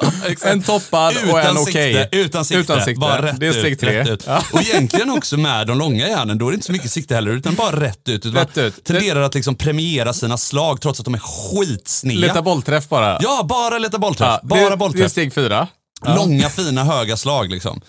[0.46, 1.94] En toppad och en okej.
[1.94, 2.62] sikte, utan sikte.
[2.62, 3.00] Utan sikte.
[3.00, 4.02] Bara rätt Det är steg ut, tre.
[4.14, 4.24] Ut.
[4.28, 4.44] Ja.
[4.54, 7.32] Och egentligen också med de långa hjärnan, då är det inte så mycket sikte heller,
[7.32, 8.26] utan bara rätt ut.
[8.26, 8.84] Utan Rätt ut.
[8.84, 12.20] tenderar att liksom premiera sina slag trots att de är skitsneda.
[12.20, 13.20] Leta bollträff bara.
[13.22, 14.28] Ja, bara leta bollträff.
[14.30, 15.12] Ja, bara det, det är bollträff.
[15.12, 15.68] steg fyra.
[16.06, 17.82] Långa fina höga slag liksom.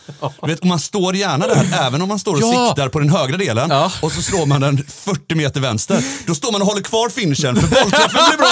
[0.42, 2.68] Du vet, och man står gärna där, även om man står och Ja.
[2.68, 3.92] siktar på den högra delen Ja.
[4.00, 6.04] och så slår man den 40 meter vänster.
[6.26, 8.46] Då står man och håller kvar finishen för bollträffen blir bra.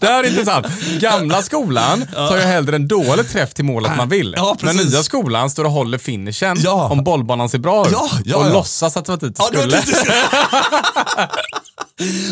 [0.00, 0.66] Det här är intressant.
[1.00, 4.34] Gamla skolan tar ju hellre en dålig träff till målet man vill.
[4.36, 6.88] Ja, Men nya skolan står och håller finishen Ja.
[6.88, 7.92] om bollbanan ser bra ut.
[7.92, 8.52] Ja, ja, och ja.
[8.52, 9.82] låtsas att det var dit det skulle.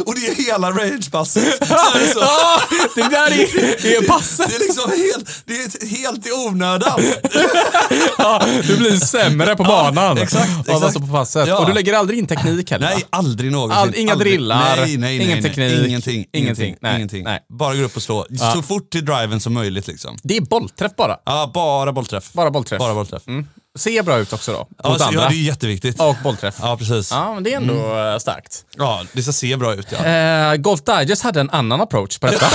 [0.06, 1.44] Och det är hela rangepasset.
[2.14, 2.60] Ja,
[2.94, 4.48] det där är, är passet.
[4.48, 7.00] Det är liksom helt, det är helt i onödan.
[8.18, 10.90] Ja, du blir sämre på banan exakt, av att exakt.
[10.90, 11.48] stå på passet.
[11.48, 11.58] Ja.
[11.58, 12.86] Och du lägger aldrig in teknik heller.
[12.86, 13.78] Nej, aldrig någonsin.
[13.78, 14.32] All- inga aldrig.
[14.32, 15.90] drillar, nej, nej, ingen nej, teknik, Ingenting.
[15.92, 16.26] ingenting.
[16.32, 16.76] Ingenting.
[16.80, 17.24] Nej, ingenting.
[17.24, 17.40] nej.
[17.58, 18.26] Bara gå upp och slå.
[18.54, 20.16] Så fort till driven som möjligt liksom.
[20.22, 21.16] Det är bollträff bara.
[21.24, 22.32] Ja, bara bollträff.
[22.32, 22.78] Bara bollträff.
[22.78, 23.26] Bara bollträff.
[23.28, 23.46] Mm.
[23.76, 24.68] Ser bra ut också då.
[24.82, 25.22] Ja, så, andra.
[25.22, 26.00] ja, det är jätteviktigt.
[26.00, 26.54] Och bollträff.
[26.60, 27.10] Ja, precis.
[27.10, 28.64] Ja, men det är ändå eh, starkt.
[28.76, 30.04] Ja, det ska se bra ut ja.
[30.06, 32.46] Eh, Golf Digest hade en annan approach på detta.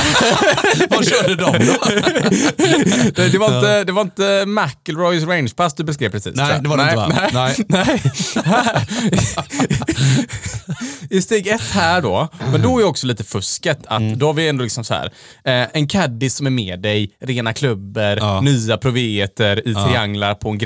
[0.89, 1.55] Vad körde de då?
[3.15, 6.35] det, det, var inte, det var inte McIlroys rangepass du beskrev precis.
[6.35, 7.07] Nej, det var det inte, va?
[7.33, 7.55] Nej.
[7.67, 8.01] Nej.
[8.45, 8.85] nej.
[11.09, 14.17] I steg ett här då, men då är också lite fusket att Mm.
[14.19, 15.05] då har vi ändå liksom så här,
[15.45, 18.41] eh, en caddy som är med dig, rena klubbor, Ja.
[18.41, 20.57] nya proveter i trianglar på en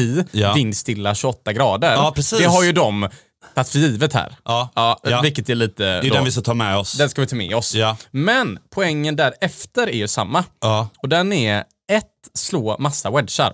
[0.00, 0.52] grästi, Ja.
[0.54, 1.92] vindstilla 28 grader.
[1.92, 2.14] Ja.
[2.38, 3.08] Det har ju de
[3.54, 4.36] tagit för givet här.
[4.44, 4.70] Ja.
[4.74, 5.20] Ja, Ja.
[5.20, 5.82] Vilket är lite...
[5.84, 6.92] Det är då, den vi ska ta med oss.
[6.92, 7.74] den ska vi ta med oss.
[7.74, 7.96] Ja.
[8.10, 10.44] Men poängen därefter är ju samma.
[10.60, 10.88] Ja.
[11.02, 11.58] Och den är
[11.92, 13.52] ett, slå massa wedgar.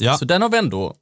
[0.00, 0.18] Ja.
[0.18, 0.94] Så den har vi ändå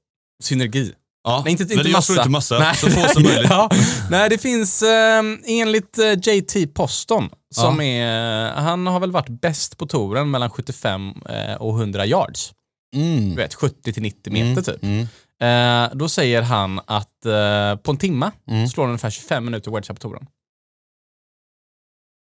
[0.42, 0.92] synergi.
[1.24, 1.40] ja.
[1.44, 2.12] Nej, inte, inte Men massa.
[2.12, 2.76] inte massa, Nej.
[2.76, 3.46] så få som möjligt.
[3.50, 3.70] ja.
[4.10, 9.78] Nej, det finns eh, enligt eh, JT Poston, som är, han har väl varit bäst
[9.78, 12.52] på touren mellan 75 eh, och 100 yards.
[12.94, 13.30] Mm.
[13.30, 14.82] Du vet, 70 till 90 meter typ.
[14.84, 15.06] Mm.
[15.40, 18.68] Eh, då säger han att eh, på en timme Mm.
[18.68, 20.26] slår han ungefär 25 minuter wedgar på touren.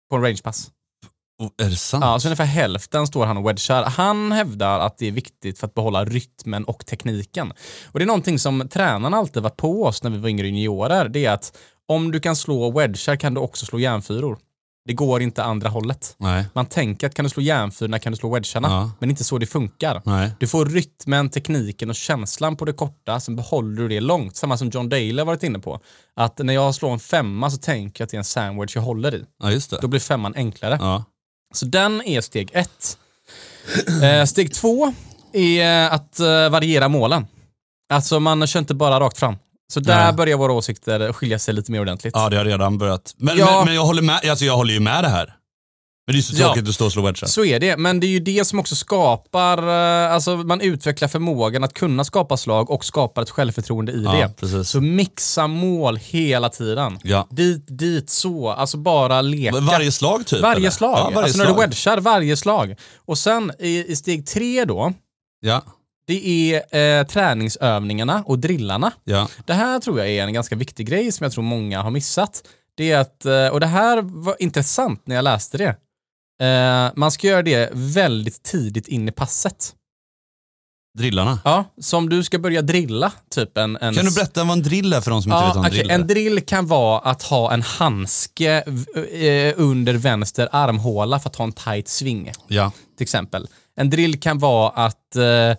[0.10, 0.72] På en rangepass.
[1.42, 2.04] Oh, är det sant?
[2.04, 3.84] Ja, så ungefär hälften står han och wedgar.
[3.84, 7.54] Han hävdar att det är viktigt för att behålla rytmen och tekniken.
[7.92, 11.10] Och det är någonting som tränarna alltid varit på oss när vi var yngre juniorer.
[11.10, 14.38] Det är att om du kan slå wedgar kan du också slå järnfyror.
[14.86, 16.16] Det går inte andra hållet.
[16.18, 16.46] Nej.
[16.54, 18.68] Man tänker att kan du slå järnfyrorna kan du slå wedgarna.
[18.68, 18.92] Ja.
[19.00, 20.02] Men inte så det funkar.
[20.06, 20.32] Nej.
[20.40, 24.36] Du får rytmen, tekniken och känslan på det korta, sen behåller du det långt.
[24.36, 25.80] Samma som John Daly har varit inne på.
[26.16, 28.84] Att när jag slår en femma så tänker jag att det är en sandwich jag
[28.84, 29.26] håller i.
[29.44, 29.78] Ja.
[29.82, 30.78] Då blir femman enklare.
[30.82, 31.04] Ja.
[31.54, 32.98] Så den är steg ett.
[34.04, 34.94] Eh, steg två
[35.34, 37.28] är att eh, variera målen.
[37.94, 39.36] Alltså man kör inte bara rakt fram.
[39.74, 40.14] Så där Nej.
[40.14, 42.14] börjar våra åsikter skilja sig lite mer ordentligt.
[42.16, 43.14] ja, det har redan börjat.
[43.18, 43.46] Men, Ja.
[43.58, 45.36] men, men jag, håller med, alltså jag håller ju med det här.
[46.08, 46.46] Men det är så Ja.
[46.48, 47.28] tråkigt att stå och slå wedgar.
[47.28, 51.08] Så är det, men det är ju det som också skapar, eh, alltså man utvecklar
[51.08, 54.34] förmågan att kunna skapa slag och skapar ett självförtroende i Ja, det.
[54.40, 54.70] precis.
[54.70, 57.00] Så mixa mål hela tiden.
[57.04, 57.28] Ja.
[57.32, 58.50] Dit, dit, så.
[58.50, 59.60] Alltså bara leka.
[59.60, 60.42] Varje slag typ?
[60.42, 60.70] Varje eller?
[60.70, 60.98] slag.
[61.00, 61.58] Ja, varje alltså när slag.
[61.58, 62.76] du wedgar, varje slag.
[63.06, 64.94] Och sen i, i steg tre då,
[65.42, 65.62] Ja,
[66.10, 68.92] det är eh, träningsövningarna och drillarna.
[69.04, 69.28] ja.
[69.46, 72.44] Det här tror jag är en ganska viktig grej som jag tror många har missat.
[72.76, 75.76] Det är att, eh, och det här var intressant när jag läste det.
[76.46, 79.74] Eh, man ska göra det väldigt tidigt in i passet.
[80.98, 81.40] Drillarna.
[81.44, 83.78] Ja, så om du ska börja drilla, typ en...
[83.82, 85.66] en Kan du berätta vad en drill är för de som inte Ja, vet vad
[85.66, 85.80] en okej.
[85.80, 85.96] drill är?
[85.96, 88.52] En drill kan vara att ha en handske
[89.12, 92.72] eh, under vänster armhåla för att ha en tight sving, Ja.
[92.98, 93.48] till exempel.
[93.76, 95.56] En drill kan vara att eh,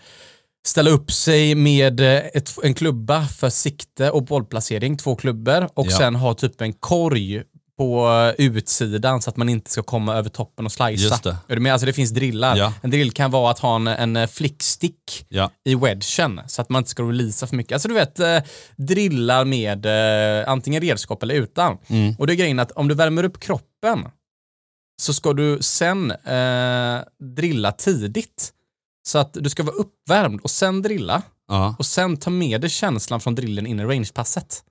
[0.67, 5.87] ställa upp sig med eh, ett, en klubba för sikte och bollplacering, två klubbor, och
[5.91, 5.99] Ja.
[5.99, 7.43] sen ha typ en korg
[7.79, 10.91] på eh, utsidan så att man inte ska komma över toppen och slicea.
[11.11, 11.37] Just det.
[11.49, 11.73] Är du med?
[11.73, 12.57] Alltså det finns drillar.
[12.57, 12.73] Ja.
[12.83, 15.51] En drill kan vara att ha en, en eh, flickstick Ja.
[15.65, 17.73] i wedgen så att man inte ska releasa för mycket.
[17.73, 18.21] Alltså du vet,
[18.77, 19.87] drillar med
[20.49, 21.79] antingen redskap eller utan.
[21.89, 22.15] Mm.
[22.19, 24.05] Och det är grejen att om du värmer upp kroppen
[25.03, 26.99] så ska du sen eh,
[27.37, 28.53] drilla tidigt.
[29.03, 32.71] Så att du ska vara uppvärmd och sen drilla Ja, och sen ta med dig
[32.71, 34.63] känslan från drillen in i rangepasset.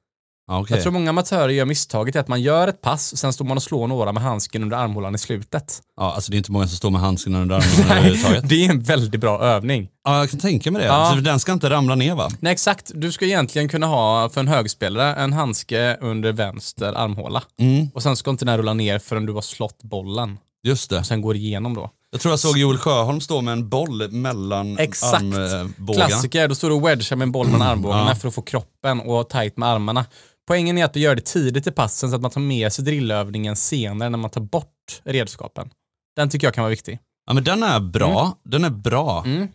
[0.48, 0.76] ja okej.
[0.78, 3.63] Jag tror många amatörer gör misstaget att man gör ett pass, sen står man och
[3.63, 5.82] slår några med handsken under armhålan i slutet.
[5.98, 8.50] Ja, alltså det är inte många som står med handsken under armarna överhuvudtaget.
[8.50, 9.89] det är en väldigt bra övning.
[10.04, 10.88] Ja, jag kan tänka mig det.
[10.88, 11.12] Ja.
[11.15, 12.30] Så den ska inte ramla ner va?
[12.39, 17.44] Nej exakt, du ska egentligen kunna ha för en högspelare en handske under vänster armhåla.
[17.62, 20.38] Mm, Och sen ska inte den rulla ner förrän du har slått bollen.
[20.63, 21.00] just det.
[21.00, 21.89] Och sen går igenom då.
[22.12, 25.13] Jag tror jag såg Joel Sjöholm stå med en boll mellan Exakt.
[25.24, 26.08] armbågarna.
[26.08, 28.15] Klassiker, då står du och wedgar med en boll mellan armbågarna Ja.
[28.15, 30.06] för att få kroppen och tight med armarna.
[30.48, 32.86] Poängen är att du gör det tidigt i passen så att man tar med sig
[32.86, 35.69] drillövningen senare när man tar bort redskapen.
[36.15, 37.00] Den tycker jag kan vara viktig.
[37.28, 38.38] Ja men den är bra.
[38.45, 39.24] Den är bra.
[39.26, 39.48] Mm.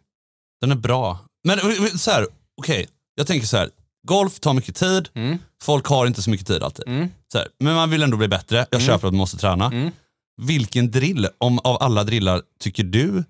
[0.60, 1.18] Den är bra.
[1.44, 1.64] Men eh,
[1.96, 2.26] så här,
[2.60, 2.86] okej.
[3.14, 3.70] Jag tänker så här.
[4.06, 5.08] Golf tar mycket tid.
[5.14, 5.38] Mm.
[5.62, 6.88] Folk har inte så mycket tid alltid.
[6.88, 7.08] Mm.
[7.32, 8.66] Så här, men man vill ändå bli bättre.
[8.70, 9.90] Jag köper att man måste träna.
[10.42, 13.24] Vilken drill, om, av alla drillar, tycker du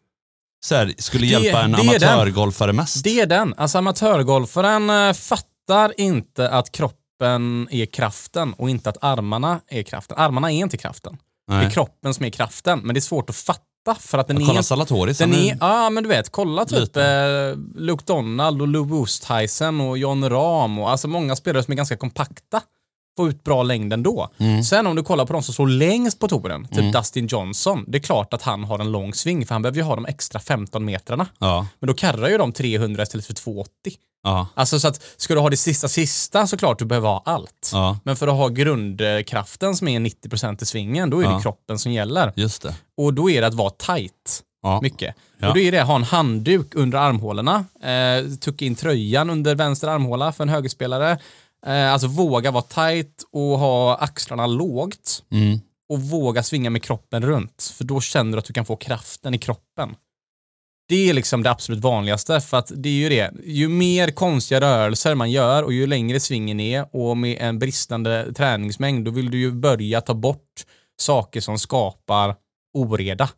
[0.66, 2.08] så här, skulle Det- hjälpa en det är den.
[2.08, 3.04] amatörgolfare mest?
[3.04, 3.54] Det är den.
[3.56, 10.18] Alltså amatörgolfaren eh, fattar inte att kroppen är kraften och inte att armarna är kraften.
[10.18, 11.16] Armarna är inte kraften.
[11.48, 11.66] Det Nej.
[11.66, 12.78] är kroppen som är kraften.
[12.84, 13.60] Men det är svårt att fatta
[14.00, 14.62] för att den Kolla är...
[14.62, 15.18] Salatoris.
[15.18, 17.02] Den är, ja men du vet, kolla typ eh,
[17.74, 21.96] Luke Donald och Lou Oosthuizen och John Rahm och alltså många spelare som är ganska
[21.96, 22.60] kompakta
[23.16, 24.28] får ut bra längd ändå.
[24.38, 24.62] Mm.
[24.62, 27.98] Sen om du kollar på de som står längst på touren, typ Dustin Johnson, det
[27.98, 30.40] är klart att han har en lång sving för han behöver ju ha de extra
[30.40, 31.26] 15 metrarna.
[31.38, 33.92] Ja, Men då karrar ju de 300 istället för 280.
[34.24, 37.22] ja, Alltså så att ska du ha det sista sista så klart du behöver ha
[37.26, 37.70] allt.
[37.72, 41.30] ja, Men för att ha grundkraften som är 90% i svingen, då är Ja.
[41.36, 42.32] det kroppen som gäller.
[42.36, 42.74] just det.
[42.96, 44.80] Och då är det att vara tight Ja.
[44.82, 45.14] mycket.
[45.38, 45.48] Ja.
[45.48, 49.54] Och då är det att ha en handduk under armhålorna, eh, tucka in tröjan under
[49.54, 51.18] vänster armhåla för en högerspelare.
[51.66, 55.22] Eh, alltså våga vara tight och ha axlarna lågt.
[55.32, 55.60] Mm.
[55.88, 59.34] Och våga svinga med kroppen runt, för då känner du att du kan få kraften
[59.34, 59.96] i kroppen.
[60.88, 63.32] Det är liksom det absolut vanligaste, för att det är ju det.
[63.44, 68.34] Ju mer konstiga rörelser man gör och ju längre svingen är och med en bristande
[68.34, 70.64] träningsmängd, då vill du ju börja ta bort
[71.00, 72.34] saker som skapar
[72.74, 73.28] oreda.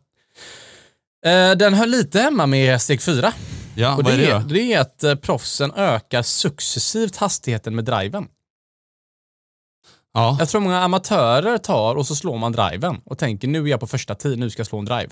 [1.25, 3.33] Eh, Den hör lite hemma med steg fyra.
[3.79, 4.47] Ja, Och vad är det, det är, då?
[4.47, 8.27] det är att eh, proffsen ökar successivt hastigheten med driven.
[10.13, 10.35] Ja.
[10.39, 13.79] Jag tror många amatörer tar och så slår man driven och tänker nu är jag
[13.79, 15.09] på första tid, nu ska jag slå en drive.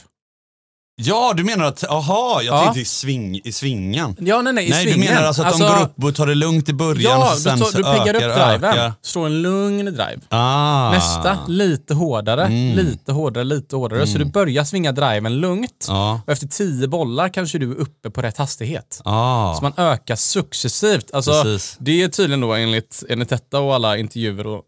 [0.95, 2.63] Ja, du menar att, aha, jag Ja.
[2.63, 4.15] tänkte i, sving, i svingen.
[4.19, 5.09] Ja, nej, nej, i Nej, du svingen.
[5.13, 7.39] menar alltså att de går upp och tar det lugnt i början och Ja, så
[7.39, 8.93] sen du, tar, du piggar upp ökar, driven, ökar.
[9.01, 10.19] slår en lugn drive.
[10.29, 10.91] Ah.
[10.91, 12.75] Nästa, lite hårdare, Mm.
[12.77, 14.07] lite hårdare, lite hårdare.
[14.07, 15.85] Så du börjar svinga driven lugnt.
[15.87, 16.21] Ja.
[16.25, 19.01] Och efter tio bollar kanske du är uppe på rätt hastighet.
[19.05, 19.55] Ah.
[19.55, 21.13] Så man ökar successivt.
[21.13, 21.75] Alltså, Precis.
[21.79, 24.61] det är tydligen då enligt, enligt detta och alla intervjuer och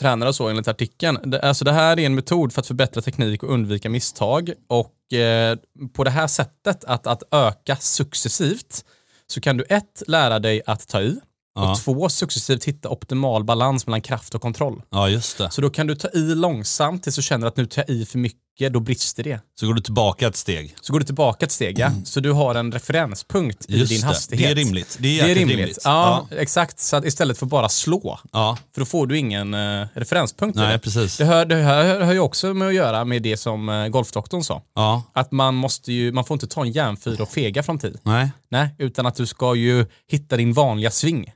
[0.00, 1.18] tränare och så enligt artikeln.
[1.24, 4.50] Det, alltså det här är en metod för att förbättra teknik och undvika misstag.
[4.68, 5.56] Och eh,
[5.92, 8.84] på det här sättet att, att öka successivt
[9.26, 11.20] så kan du ett, lära dig att ta i
[11.56, 11.70] Ja.
[11.72, 14.82] och två, successivt hitta optimal balans mellan kraft och kontroll.
[14.90, 15.50] Ja, just det.
[15.50, 18.04] Så då kan du ta i långsamt tills du känner att nu tar jag i
[18.06, 19.40] för mycket, då brister det.
[19.60, 20.76] Så går du tillbaka ett steg.
[20.80, 21.90] Så går du tillbaka ett steg, ja.
[22.04, 24.06] Så du har en referenspunkt i Just din det.
[24.06, 24.56] hastighet.
[24.56, 24.96] Det är rimligt.
[25.00, 25.58] Det är, Det är rimligt.
[25.58, 25.78] rimligt.
[25.84, 26.80] Ja, exakt.
[26.80, 28.58] Så att istället för bara slå, ja.
[28.74, 30.56] för då får du ingen eh, referenspunkt.
[30.56, 30.78] Nej, det.
[30.78, 31.16] precis.
[31.16, 34.62] Det, hör, hör ju också med att göra med det som eh, golfdoktorn sa.
[34.74, 35.02] Ja.
[35.14, 37.98] Att man måste ju, man får inte ta en järnfyr och fega från tid.
[38.02, 38.30] Nej.
[38.50, 41.32] Nej, utan att du ska ju hitta din vanliga sving.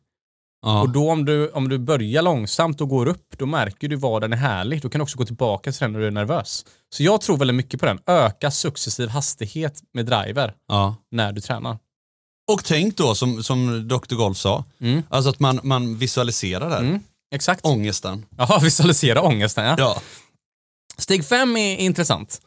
[0.63, 0.81] Ja.
[0.83, 4.21] Och då om du, om du börjar långsamt och går upp, då märker du var
[4.21, 4.83] den är härlig.
[4.83, 6.65] Då kan du också gå tillbaka sen när du är nervös.
[6.95, 7.99] Så jag tror väldigt mycket på den.
[8.07, 10.97] Öka successiv hastighet med driver ja.
[11.11, 11.79] när du tränar.
[12.53, 14.15] Och tänk då, som, som Dr.
[14.15, 15.03] Golf sa, Mm.
[15.09, 16.81] alltså att man, man visualiserar där.
[16.81, 17.01] Mm.
[17.35, 17.67] Exakt.
[17.67, 18.27] Ångesten.
[18.39, 19.75] Jaha, visualisera ångesten ja.
[19.79, 20.01] Ja.
[20.99, 22.41] Steg fem är intressant.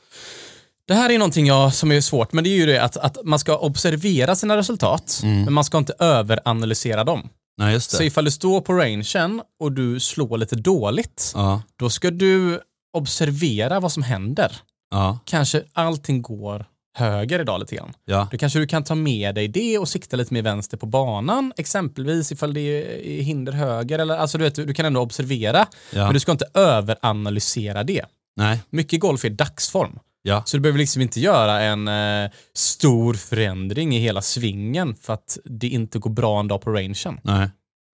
[0.88, 3.17] Det här är någonting jag, som är svårt, men det är ju det att, att
[3.24, 7.30] man ska observera sina resultat, men man ska inte överanalysera dem.
[7.58, 7.98] Nej, just det.
[7.98, 11.62] Så ifall du står på rangen och du slår lite dåligt, Ja.
[11.80, 12.60] då ska du
[12.98, 14.56] observera vad som händer.
[14.92, 15.20] Ja.
[15.26, 16.66] Kanske allting går
[16.98, 17.94] höger idag lite grann.
[18.06, 18.28] Ja.
[18.32, 21.54] Då kanske du kan ta med dig det och sikta lite mer vänster på banan,
[21.58, 24.00] exempelvis ifall det är hinder höger.
[24.00, 25.58] Eller, alltså du, vet, du kan ändå observera,
[25.94, 26.04] Ja.
[26.06, 28.06] men du ska inte överanalysera det.
[28.36, 28.60] Nej.
[28.70, 30.00] Mycket golf är dagsform.
[30.21, 30.43] Ja.
[30.45, 35.38] Så du behöver liksom inte göra en eh, stor förändring i hela svingen för att
[35.45, 37.19] det inte går bra en dag på rangen.
[37.23, 37.49] Nej.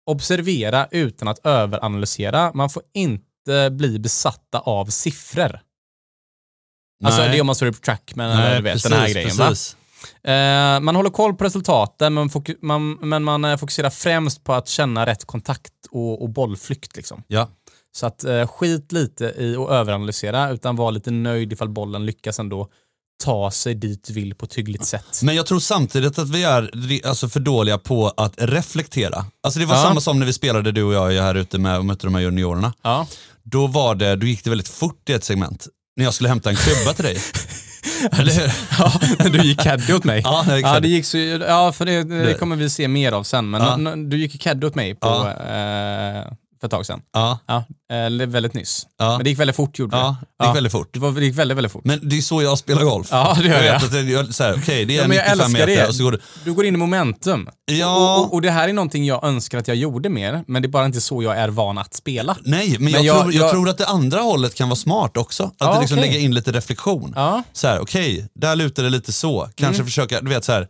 [0.05, 2.51] Observera utan att överanalysera.
[2.53, 5.59] Man får inte bli besatta av siffror.
[7.03, 7.29] Alltså Nej.
[7.29, 9.37] det är om man står upp trackman eller Nej, du vet precis, den här grejen.
[9.37, 9.77] Precis.
[10.23, 12.29] Eh, man håller koll på resultaten men,
[12.61, 16.95] man, men man eh, fokuserar främst på att känna rätt kontakt och, och bollflykt.
[16.95, 17.23] Liksom.
[17.27, 17.49] Ja.
[17.95, 22.39] Så att eh, skit lite i att överanalysera utan var lite nöjd ifall bollen lyckas
[22.39, 22.67] ändå
[23.23, 25.19] ta sig dit du vill på ett hyggligt sätt.
[25.23, 26.69] Men jag tror samtidigt att vi är
[27.07, 29.25] alltså, för dåliga på att reflektera.
[29.43, 29.81] Alltså det var Ja.
[29.83, 32.21] samma som när vi spelade du och jag här ute med och mötte de här
[32.21, 32.73] juniorerna.
[32.81, 33.07] Ja.
[33.43, 35.67] Då, var det, då gick det väldigt fort i ett segment.
[35.97, 37.17] När jag skulle hämta en klubba till dig.
[38.11, 38.53] Eller hur?
[38.79, 40.21] ja, när du gick caddy åt mig.
[40.25, 43.49] Ja, ja, det gick så, ja, för det, det kommer vi se mer av sen.
[43.49, 43.95] Men Ja.
[43.95, 45.29] du gick caddy åt mig på, Ja.
[45.31, 46.25] eh,
[46.63, 47.01] för ett tag sedan.
[47.13, 48.87] Ja, Ja, eller väldigt nyss.
[48.97, 49.09] Ja.
[49.17, 50.45] Men det gick väldigt fort gjorde ja det.
[50.47, 50.89] gick väldigt fort.
[50.93, 51.85] Det, var, det gick väldigt, väldigt fort.
[51.85, 53.07] Men det är så jag spelar golf.
[53.11, 53.65] Ja, det gör jag.
[53.65, 53.79] jag.
[53.79, 55.87] Vet att jag så här, okej, det är Ja, men jag 95 älskar meter det.
[55.87, 56.17] och så går det.
[56.45, 57.49] Du går in i momentum.
[57.65, 58.15] Ja.
[58.17, 60.65] Och, och, och det här är någonting jag önskar att jag gjorde mer, men det
[60.65, 62.37] är bara inte så jag är van att spela.
[62.43, 65.17] Nej, men, Men jag, jag- tror, jag, tror att det andra hållet kan vara smart
[65.17, 65.43] också.
[65.43, 66.09] Att Ja, liksom okej.
[66.09, 67.13] lägga in lite reflektion.
[67.15, 67.43] Ja.
[67.53, 69.49] Så här, okej, där lutar det lite så.
[69.55, 69.85] Kanske Mm.
[69.85, 70.67] försöka, du vet så här.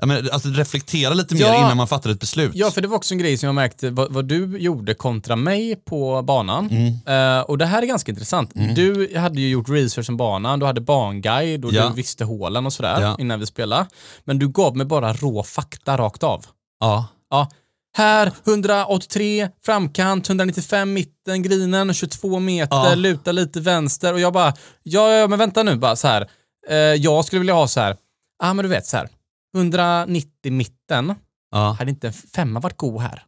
[0.00, 1.56] Ja, men, alltså, reflektera lite mer Ja.
[1.58, 2.52] innan man fattar ett beslut.
[2.54, 5.36] Ja, för det var också en grej som jag märkte vad, vad du gjorde kontra
[5.36, 6.70] mig på banan.
[6.70, 7.38] Mm.
[7.38, 8.50] Eh, och det här är ganska intressant.
[8.76, 11.88] Du hade ju gjort research om banan, du hade banguide och Ja.
[11.88, 13.16] du visste hålen och sådär Ja.
[13.18, 13.86] innan vi spelade.
[14.24, 16.46] Men du gav mig bara rå fakta rakt av.
[16.80, 17.06] Ja.
[17.30, 17.48] Ja.
[17.96, 25.12] Här 183, framkant, 195 mitten, grinen, 22 meter, luta lite vänster och jag bara, ja,
[25.12, 26.28] ja men vänta nu bara så här.
[26.68, 27.96] Eh, jag skulle vilja ha så här,
[28.42, 29.08] ja ah, men du vet så här,
[29.54, 31.14] 190 mitten,
[31.50, 31.76] Ja.
[31.78, 33.22] hade inte en femma varit god här?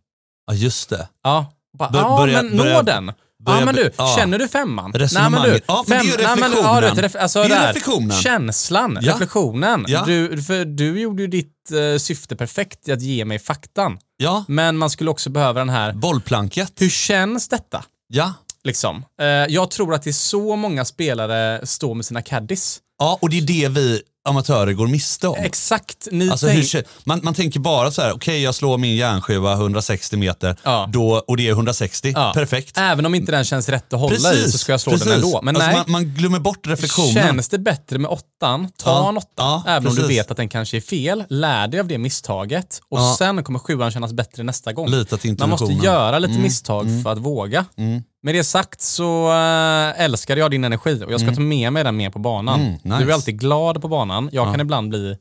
[0.47, 1.09] ja, just det.
[1.23, 3.07] Ja, bara, Bör- ja börja- men börja- nå den.
[3.45, 4.15] börja- ja men du, ja.
[4.19, 4.93] känner du femman?
[4.93, 5.65] Resonemanget.
[5.69, 7.67] Ja, men det är ju nej, men, ja, du ref, alltså, Det är ju där,
[7.69, 8.11] reflektionen.
[8.17, 9.13] Känslan, Ja.
[9.13, 9.85] reflektionen.
[9.89, 10.05] Ja.
[10.07, 13.99] Du, för du gjorde ju ditt eh, syfte perfekt i att ge mig faktan.
[14.17, 14.45] Ja.
[14.49, 16.73] Men man skulle också behöva den här, Bollplanket.
[16.77, 17.85] hur känns detta?
[18.09, 18.33] Ja.
[18.65, 19.05] Liksom.
[19.21, 22.81] Eh, jag tror att det är så många spelare står med sina caddies.
[22.99, 25.37] ja, och det är det vi amatörer går miste om.
[25.39, 28.97] Exakt, ni Alltså, tänk- hur, man, man tänker bara så här, okej jag slår min
[28.97, 30.89] järnskiva 160 meter Ja.
[30.93, 32.33] då, och det är 160, Ja.
[32.35, 32.79] perfekt.
[32.79, 35.07] Även om inte den känns rätt att hålla i så ska jag slå precis.
[35.07, 35.41] den ändå.
[35.43, 37.13] Men alltså, nej, man, man glömmer bort reflektionen.
[37.15, 39.63] Känns det bättre med åttan, ta Ja, en åtta.
[39.67, 40.19] även om du precis.
[40.19, 41.25] vet att den kanske är fel.
[41.29, 44.91] Lär dig av det misstaget och sen kommer sjuan kännas bättre nästa gång.
[44.91, 47.65] Lita till Man måste göra lite misstag för att våga.
[47.77, 48.03] Mm.
[48.23, 51.85] Med det sagt så äh, älskar jag din energi och jag ska ta med mig
[51.85, 52.61] den mer på banan.
[52.61, 53.05] Mm, nice.
[53.05, 54.31] Du är alltid glad på banan.
[54.33, 55.17] Jag kan ibland bli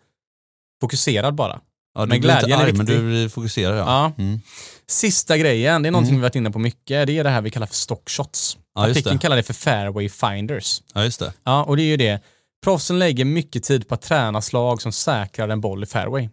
[0.81, 1.59] fokuserad bara.
[1.95, 4.13] Ja, du men blir inte arg, men du blir fokuserad ja.
[4.17, 4.23] Ja.
[4.23, 4.39] Mm.
[4.87, 7.51] Sista grejen, det är någonting vi varit inne på mycket, det är det här vi
[7.51, 8.57] kallar för stockshots.
[8.75, 10.81] Ja, Artikeln kallar det för fairway finders.
[10.93, 11.33] ja, just det.
[11.43, 12.21] Ja, och det är ju det.
[12.63, 16.29] Proffsen lägger mycket tid på att träna slag som säkrar en boll i fairway.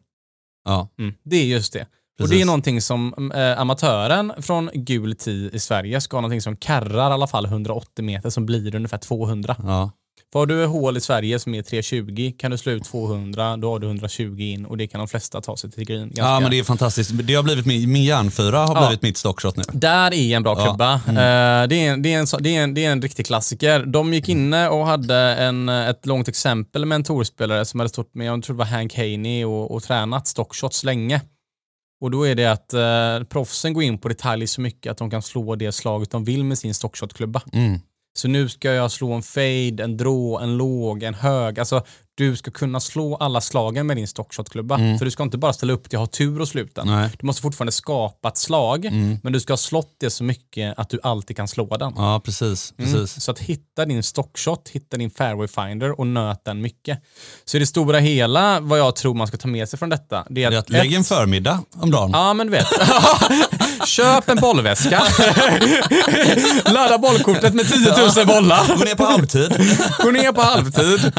[0.64, 0.88] Ja.
[0.98, 1.86] Mm, det är just det.
[2.12, 2.36] Och Precis.
[2.36, 6.56] det är någonting som eh, amatören från gul tee i Sverige ska ha någonting som
[6.56, 9.56] karrar i alla fall 180 meter som blir ungefär 200.
[9.62, 9.90] Ja.
[10.32, 13.70] För har du hål i Sverige som är 320 kan du slå ut 200, då
[13.72, 16.00] har du 120 in och det kan de flesta ta sig till green.
[16.02, 16.22] Ganska.
[16.22, 17.10] ja, men det är fantastiskt.
[17.24, 18.86] Det har blivit min, min järnfyra har Ja.
[18.86, 19.62] blivit mitt stockshot nu.
[19.72, 20.64] Där är en bra Ja.
[20.64, 20.94] klubba.
[20.94, 23.26] Eh, det, är en, det, är en, så- det, är en, det är en riktig
[23.26, 23.84] klassiker.
[23.86, 28.14] De gick inne och hade en, ett långt exempel med en tourspelare som hade stått
[28.14, 31.20] med, jag tror det var Hank Haney och, och tränat stockshots länge.
[32.02, 35.10] Och då är det att eh, proffsen går in på detaljer så mycket att de
[35.10, 37.42] kan slå det slaget de vill med sin stockshotklubba.
[37.52, 37.80] Mm.
[38.14, 41.58] Så nu ska jag slå en fade, en draw, en låg, en hög.
[41.58, 41.84] Alltså
[42.14, 44.78] du ska kunna slå alla slagen med din stockshotklubba.
[44.78, 46.84] För du ska inte bara ställa upp till att ha tur och sluta.
[46.84, 47.10] Nej.
[47.20, 48.88] Du måste fortfarande skapa ett slag,
[49.22, 51.92] men du ska ha slått det så mycket att du alltid kan slå den.
[51.96, 52.74] Ja, precis.
[52.78, 52.92] Mm.
[52.92, 53.24] precis.
[53.24, 56.98] Så att hitta din stockshot, hitta din fairway finder och nöt den mycket.
[57.44, 60.26] Så i det stora hela, vad jag tror man ska ta med sig från detta,
[60.30, 60.70] det är att...
[60.70, 62.10] lägg en förmiddag om dagen.
[62.12, 62.66] Ja, men du vet.
[63.86, 65.02] Köp en bollväska.
[66.72, 67.78] Ladda bollkortet med 10
[68.16, 68.76] 000 bollar.
[68.78, 69.76] Gå ner på halvtid.
[70.02, 71.12] Gå ner på halvtid.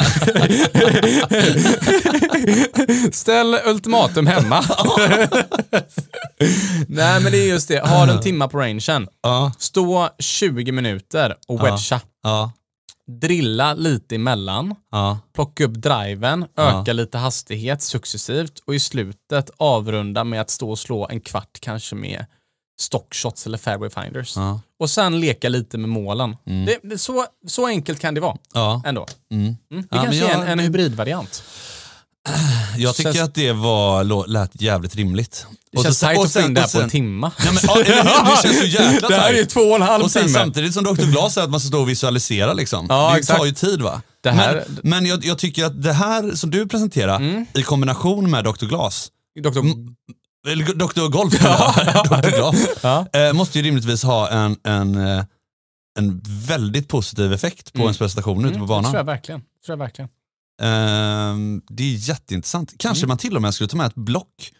[3.16, 4.64] Ställ ultimatum hemma.
[6.88, 9.08] Nej men det är just det, ha en timma på rangen.
[9.24, 9.52] Ja.
[9.58, 12.02] Stå 20 minuter och wedga.
[12.24, 12.52] Ja.
[13.22, 14.76] Drilla lite emellan.
[14.92, 15.20] Ja.
[15.36, 20.80] Plocka upp driven, öka lite hastighet successivt och i slutet avrunda med att stå och
[20.80, 22.26] slå en kvart kanske med
[22.84, 24.36] stockshots eller fairway finders.
[24.36, 24.62] Ja.
[24.80, 26.36] Och sen leka lite med målen.
[26.46, 28.82] Det, det, så, så enkelt kan det vara Ja.
[28.86, 29.08] ändå.
[29.32, 29.44] Mm.
[29.46, 29.58] Mm.
[29.70, 31.44] Det Ja, kanske är jag- en, en hybridvariant.
[32.78, 35.46] Jag tycker Känns- att det var, lät jävligt rimligt.
[35.72, 37.32] Det känns så- tajt och att få sen- in det här på en sen- timme.
[37.46, 39.50] Ja, men, ja, det känns så jäkla Det här är tajt.
[39.50, 40.34] två och en halv Och sen timme.
[40.40, 41.12] samtidigt som Dr.
[41.12, 42.86] Glas säger att man ska stå och visualisera liksom.
[42.90, 43.40] Ja, det exakt.
[43.40, 44.02] tar ju tid va?
[44.22, 44.64] Det här- Mm.
[44.68, 48.66] Men, men jag, jag tycker att det här som du presenterar i kombination med Dr.
[48.66, 49.10] Glas,
[49.56, 49.96] Mm.
[50.48, 51.08] Eller Dr.
[51.12, 51.34] Golf,
[52.22, 52.30] Dr.
[52.38, 53.08] Glas, Ja.
[53.14, 55.24] eh, måste ju rimligtvis ha en, en, eh,
[56.00, 58.92] en väldigt positiv effekt på ens prestation ute på Mm, Det banan.
[58.92, 59.40] tror jag verkligen.
[59.40, 60.10] Det tror jag verkligen.
[60.62, 62.74] Ehm, det är jätteintressant.
[62.78, 63.08] Kanske Mm.
[63.08, 64.52] man till och med skulle ta med ett block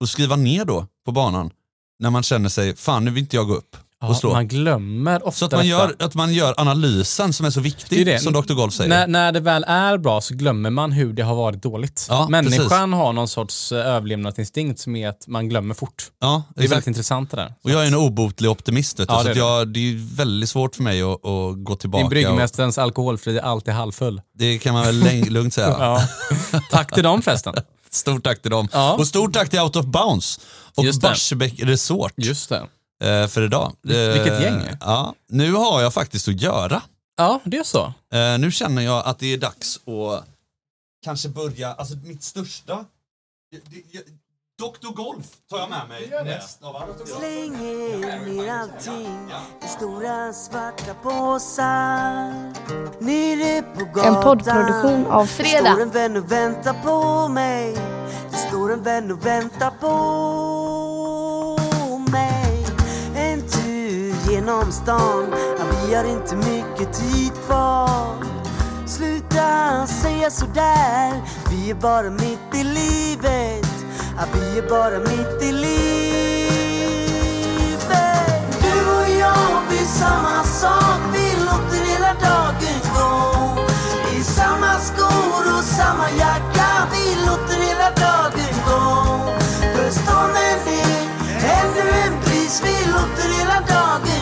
[0.00, 1.50] och skriva ner då på banan
[1.98, 5.38] när man känner sig, fan nu vill inte jag gå upp Ja, man glömmer ofta
[5.38, 8.20] så att man, gör, att man gör analysen som är så viktig, Det är det.
[8.20, 8.54] som Dr.
[8.54, 8.88] Golf säger.
[8.90, 12.06] När, när det väl är bra så glömmer man hur det har varit dåligt.
[12.08, 16.10] Ja, Människan har någon sorts eh, överlevnadsinstinkt som är att man glömmer fort.
[16.20, 17.54] ja, Det är väldigt intressant det där.
[17.64, 20.16] Och jag är en obotlig optimist, vet du, Ja, så det är jag, det är
[20.16, 21.98] väldigt svårt för mig att, att gå tillbaka.
[21.98, 24.20] Din och, bryggmästarens alkoholfri är alltid halvfull.
[24.38, 25.98] det kan man väl lugnt säga.
[26.70, 27.54] Tack till dem förresten.
[27.90, 28.68] Stort tack till dem.
[28.98, 30.40] Och stort tack till Out of Bounds
[30.76, 30.84] och.
[31.02, 32.62] Barsebäck Resort Just det.
[33.02, 33.72] Eh, för idag.
[33.82, 34.68] Vilket Eh, gäng.
[34.80, 36.82] Ja, nu har jag faktiskt att göra.
[37.16, 37.84] Ja, det är så.
[38.12, 40.24] Eh, nu känner jag att det är dags att
[41.04, 42.84] kanske börja, alltså mitt största...
[43.50, 44.02] Det, det,
[44.58, 44.94] Dr.
[44.94, 47.08] Golf tar jag med mig näst av allt.
[47.08, 49.30] Slänger ner allting
[49.64, 52.52] i stora svarta påsar
[53.00, 55.72] Nere på gatan En poddproduktion av Fredag.
[55.72, 57.74] står en vän och väntar på mig
[58.30, 59.88] Det står står en vän och väntar på
[64.72, 65.34] stan.
[65.86, 68.16] Vi har inte mycket tid kvar.
[68.86, 71.22] Sluta säga sådär.
[71.50, 73.66] Vi är bara mitt i livet.
[74.32, 75.72] Vi är bara mitt i livet.
[78.62, 81.00] Du och jag, vi är samma sak.
[81.12, 83.12] Vi låter hela dagen gå.
[84.18, 86.88] I samma skor och samma jacka.
[86.92, 88.84] Vi låter hela dagen gå.
[89.74, 91.02] För stunden är
[91.60, 92.62] ännu en bris.
[92.64, 94.21] Vi låter hela dagen